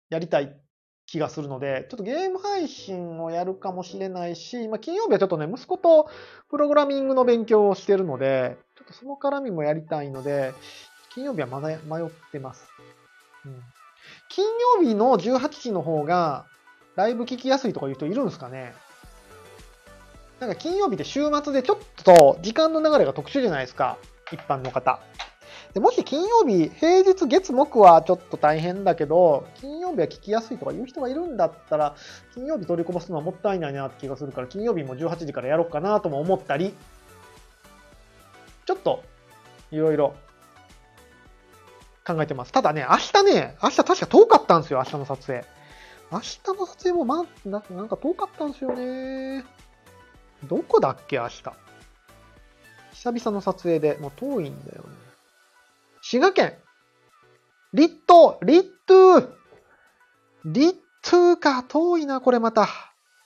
[0.09, 0.55] やりたい
[1.05, 6.09] 気がするので、ちょっとゲーム配信をやるかもしれないし、まあ、金曜日はちょっとね、息子と
[6.49, 10.53] プログラミングの勉強をしてるので、ちょっとその絡みもやりたいので、
[11.13, 12.67] 金曜日はまだ迷ってます。
[13.45, 13.61] うん、
[14.29, 14.45] 金
[14.77, 16.45] 曜日の18時の方が、
[16.95, 18.73] ライブ聞きやすいとかいう人いるんですかね？
[20.41, 23.99] なんか金曜日って週末でちょっと時間の流れが特殊じゃないですか。
[24.31, 24.99] 一般の方。
[25.75, 31.95] でもし金曜日、平日月木はちょっと大変だけど、金曜日は聞きやすいとか言う人がいるんだったら、
[32.33, 36.73] 金曜日取り込ますのはもったいないなって気がするから、金曜日も18時からやろうかなとも思ったり、
[38.65, 39.03] ちょっと、
[39.69, 40.15] いろいろ
[42.03, 42.51] 考えてます。
[42.51, 45.45] ただね、明日ね、明日確か遠かったんですよ、明日の撮影。
[46.11, 49.45] 明日の撮影もま、ななんか遠かったんですよね。
[50.47, 51.43] どこだっけ、明日。
[52.93, 54.89] 久々の撮影で、もう遠いんだよね。
[56.01, 56.55] 滋賀県。
[57.73, 59.29] リット、リットゥ
[60.45, 62.67] リットゥか、遠いな、これまた。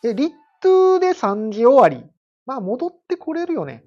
[0.03, 2.07] え、リットゥで3時終わり。
[2.45, 3.84] まあ、戻ってこれるよね。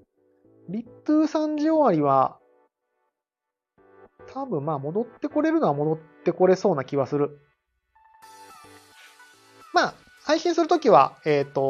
[0.68, 2.38] リットゥ3時終わりは、
[4.32, 7.38] 多分まあ、戻ってこれるのは戻ってこれそうな気はする。
[9.72, 11.60] まあ、配信するときは、えっ、ー、と、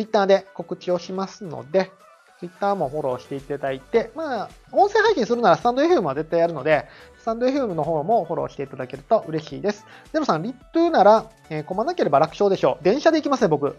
[0.00, 1.92] ツイッターで告知をしますので、
[2.38, 6.88] Twitter もフォローしていただいて、まあ、音声配信するならスタンド FM は絶対やるので、
[7.18, 9.84] スタンド FM の方もフォローしていただけると嬉しいです。
[10.14, 12.84] ゼロさん、リットゥなら、えー、混まなければ楽勝でしょう。
[12.84, 13.76] 電車で行きますね、僕。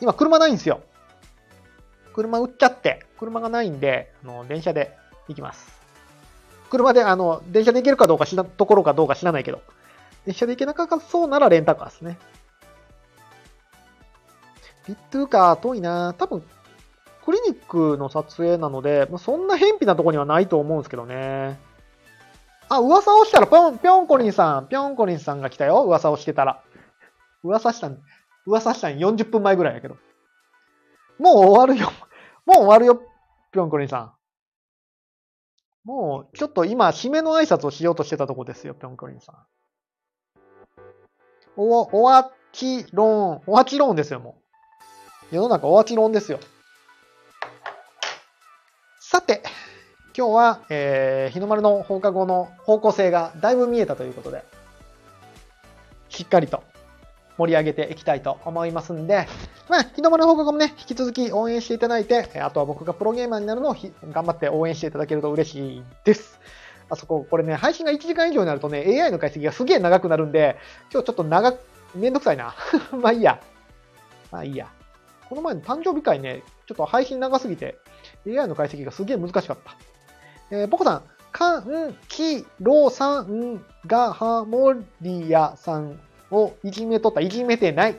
[0.00, 0.80] 今、車ないんですよ。
[2.12, 4.96] 車売っちゃって、車がないんで、あの、電車で
[5.28, 5.70] 行きます。
[6.70, 9.60] 車で、あの、電車で行けるかどうか知ら、ところかどうか知らないけど、
[10.26, 12.18] 電車で行けなかったそうならレンタカーですね。
[14.88, 16.42] リットゥーか、遠いな多分、
[17.24, 21.58] クリニックの撮影なので、まあ、そんな偏僻なとこにはないと思うんですけどね。
[22.68, 25.84] あ、噂をしたら、ぴょん、ぴょんこりんさん、ぴょんこりんさんが来たよ。
[25.84, 26.62] 噂をしてたら。
[27.44, 27.98] 噂したん、
[28.46, 29.96] 噂したん40分前ぐらいやけど。
[31.18, 31.92] もう終わるよ。
[32.46, 33.02] もう終わるよ、
[33.52, 34.12] ぴょんこりんさん。
[35.84, 39.36] もう、ちょっと今、締めの挨拶をしようとしてたとこですよ、ぴょんこりんさん。
[41.56, 44.41] お、おわちろん、おわちろんですよ、もう。
[45.32, 46.38] 世の中おわちろんですよ。
[49.00, 49.42] さて、
[50.14, 54.44] 今日は、えー、日の丸の放課後の方向性がだいぶ見えたということで、
[56.10, 56.62] しっかりと
[57.38, 59.26] 盛り上げていきたいと思いますんで、
[59.70, 63.76] まあ、日の丸の放課後もね、引き続き応援していただいて、あとは僕がプロゲーマーになるのを
[64.12, 66.40] 頑張って応援していただけると嬉しいです。
[66.90, 70.58] あそこ、これね、配信が1時間以上になるとね、AI の解析がすげえ長くなるんで、
[70.92, 71.60] 今日ちょっと長く、
[71.94, 72.54] めんどくさいな。
[73.00, 73.40] まあいいや。
[74.30, 74.68] まあいいや。
[75.32, 77.78] この前の誕生日会ね、ちょっと配信長すぎて、
[78.26, 79.76] AI の解析がすげえ難しかった。
[80.50, 81.02] えー、ポコさん、
[81.32, 85.98] かん、き、ろさんが、はもりやさん
[86.30, 87.22] をいじめとった。
[87.22, 87.98] いじめてない。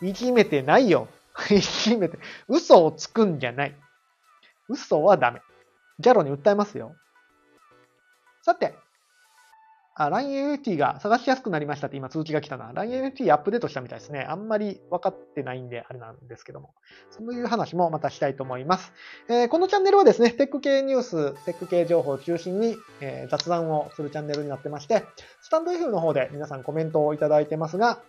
[0.00, 1.08] いじめてないよ。
[1.50, 3.74] いじめて、嘘をつくんじゃない。
[4.68, 5.42] 嘘はダメ。
[5.98, 6.94] ギャロに訴えますよ。
[8.42, 8.76] さて、
[9.94, 12.72] あ、LINENFT が探しやすくなりましたって今通知が来たな。
[12.72, 14.24] LINENFT アップデートしたみたいですね。
[14.28, 16.74] あんまり分かってないんであれなんですけども。
[17.10, 18.92] そういう話もまたしたいと思います。
[19.28, 25.04] えー、このチャンネルはですね、テック系ニュース、テック系情報を中心に、えー、雑談をするチャンネルになってまして、
[25.40, 28.00] スタンド F の方で皆さんコメントをいただいてますが、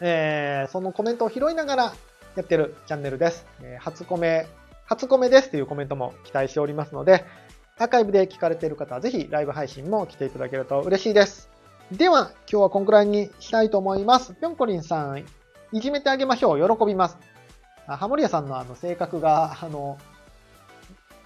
[0.00, 1.94] えー、そのコメントを拾いながら
[2.36, 3.46] やってるチャンネルです。
[3.62, 4.46] え初コメ、
[4.86, 7.24] 初コメですっていうコメントも期待しておりますので、
[7.76, 11.50] アーカイブで聞かれている方はぜひライブ配信も来ていただけると嬉しいです。
[11.90, 14.34] では、今日はこんくらいにしたいと思います。
[14.34, 15.24] ぴょんこりんさん、
[15.72, 16.78] いじめてあげましょう。
[16.78, 17.18] 喜びます。
[17.86, 19.98] ハモリアさんのあの性格が、あの、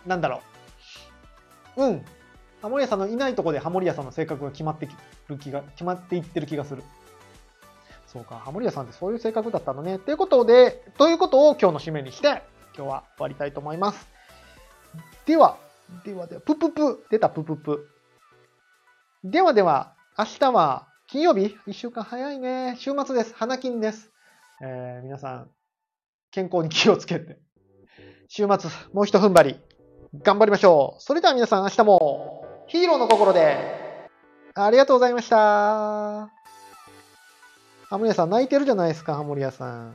[0.07, 0.41] なんだろ
[1.77, 1.85] う。
[1.85, 2.05] うん。
[2.63, 4.89] ハモリアさんのいないとこでハモリアさんの性格が決まって
[5.29, 6.83] る気が、決まっていってる気がする。
[8.07, 9.99] そうか、ハモリアさんってそういう性格だったのね。
[9.99, 12.43] ということで、ということを今日の締めにして、
[12.75, 14.09] 今日は終わりたいと思います。
[15.27, 15.59] では、
[16.05, 17.07] ではでは、ぷぷぷ。
[17.11, 17.89] 出たぷぷぷ。
[19.25, 21.57] ではでは、明日は金曜日？
[21.67, 22.77] 一週間早いね。
[22.79, 23.35] 週末です。
[23.35, 24.13] 花金です。
[24.61, 25.51] えー、皆さん、
[26.31, 27.39] 健康に気をつけて。
[28.29, 29.61] 週末、もう一踏ん張り、
[30.23, 31.03] 頑張りましょう。
[31.03, 33.57] それでは皆さん、明日も、ヒーローの心で、
[34.55, 35.37] ありがとうございました。
[35.37, 36.31] ハ
[37.93, 39.95] モリアさん、泣いてるじゃないですか、ハモリアさん。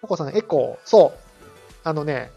[0.00, 0.88] ポコさん、エコー。
[0.88, 1.27] そう。
[1.88, 2.30] あのね、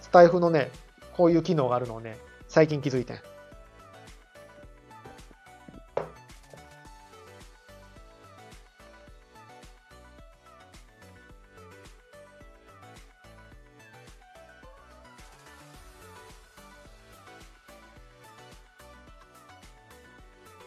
[0.00, 0.70] スタイフのね、
[1.16, 3.16] こういう機能があるのをね、最近気づいてん。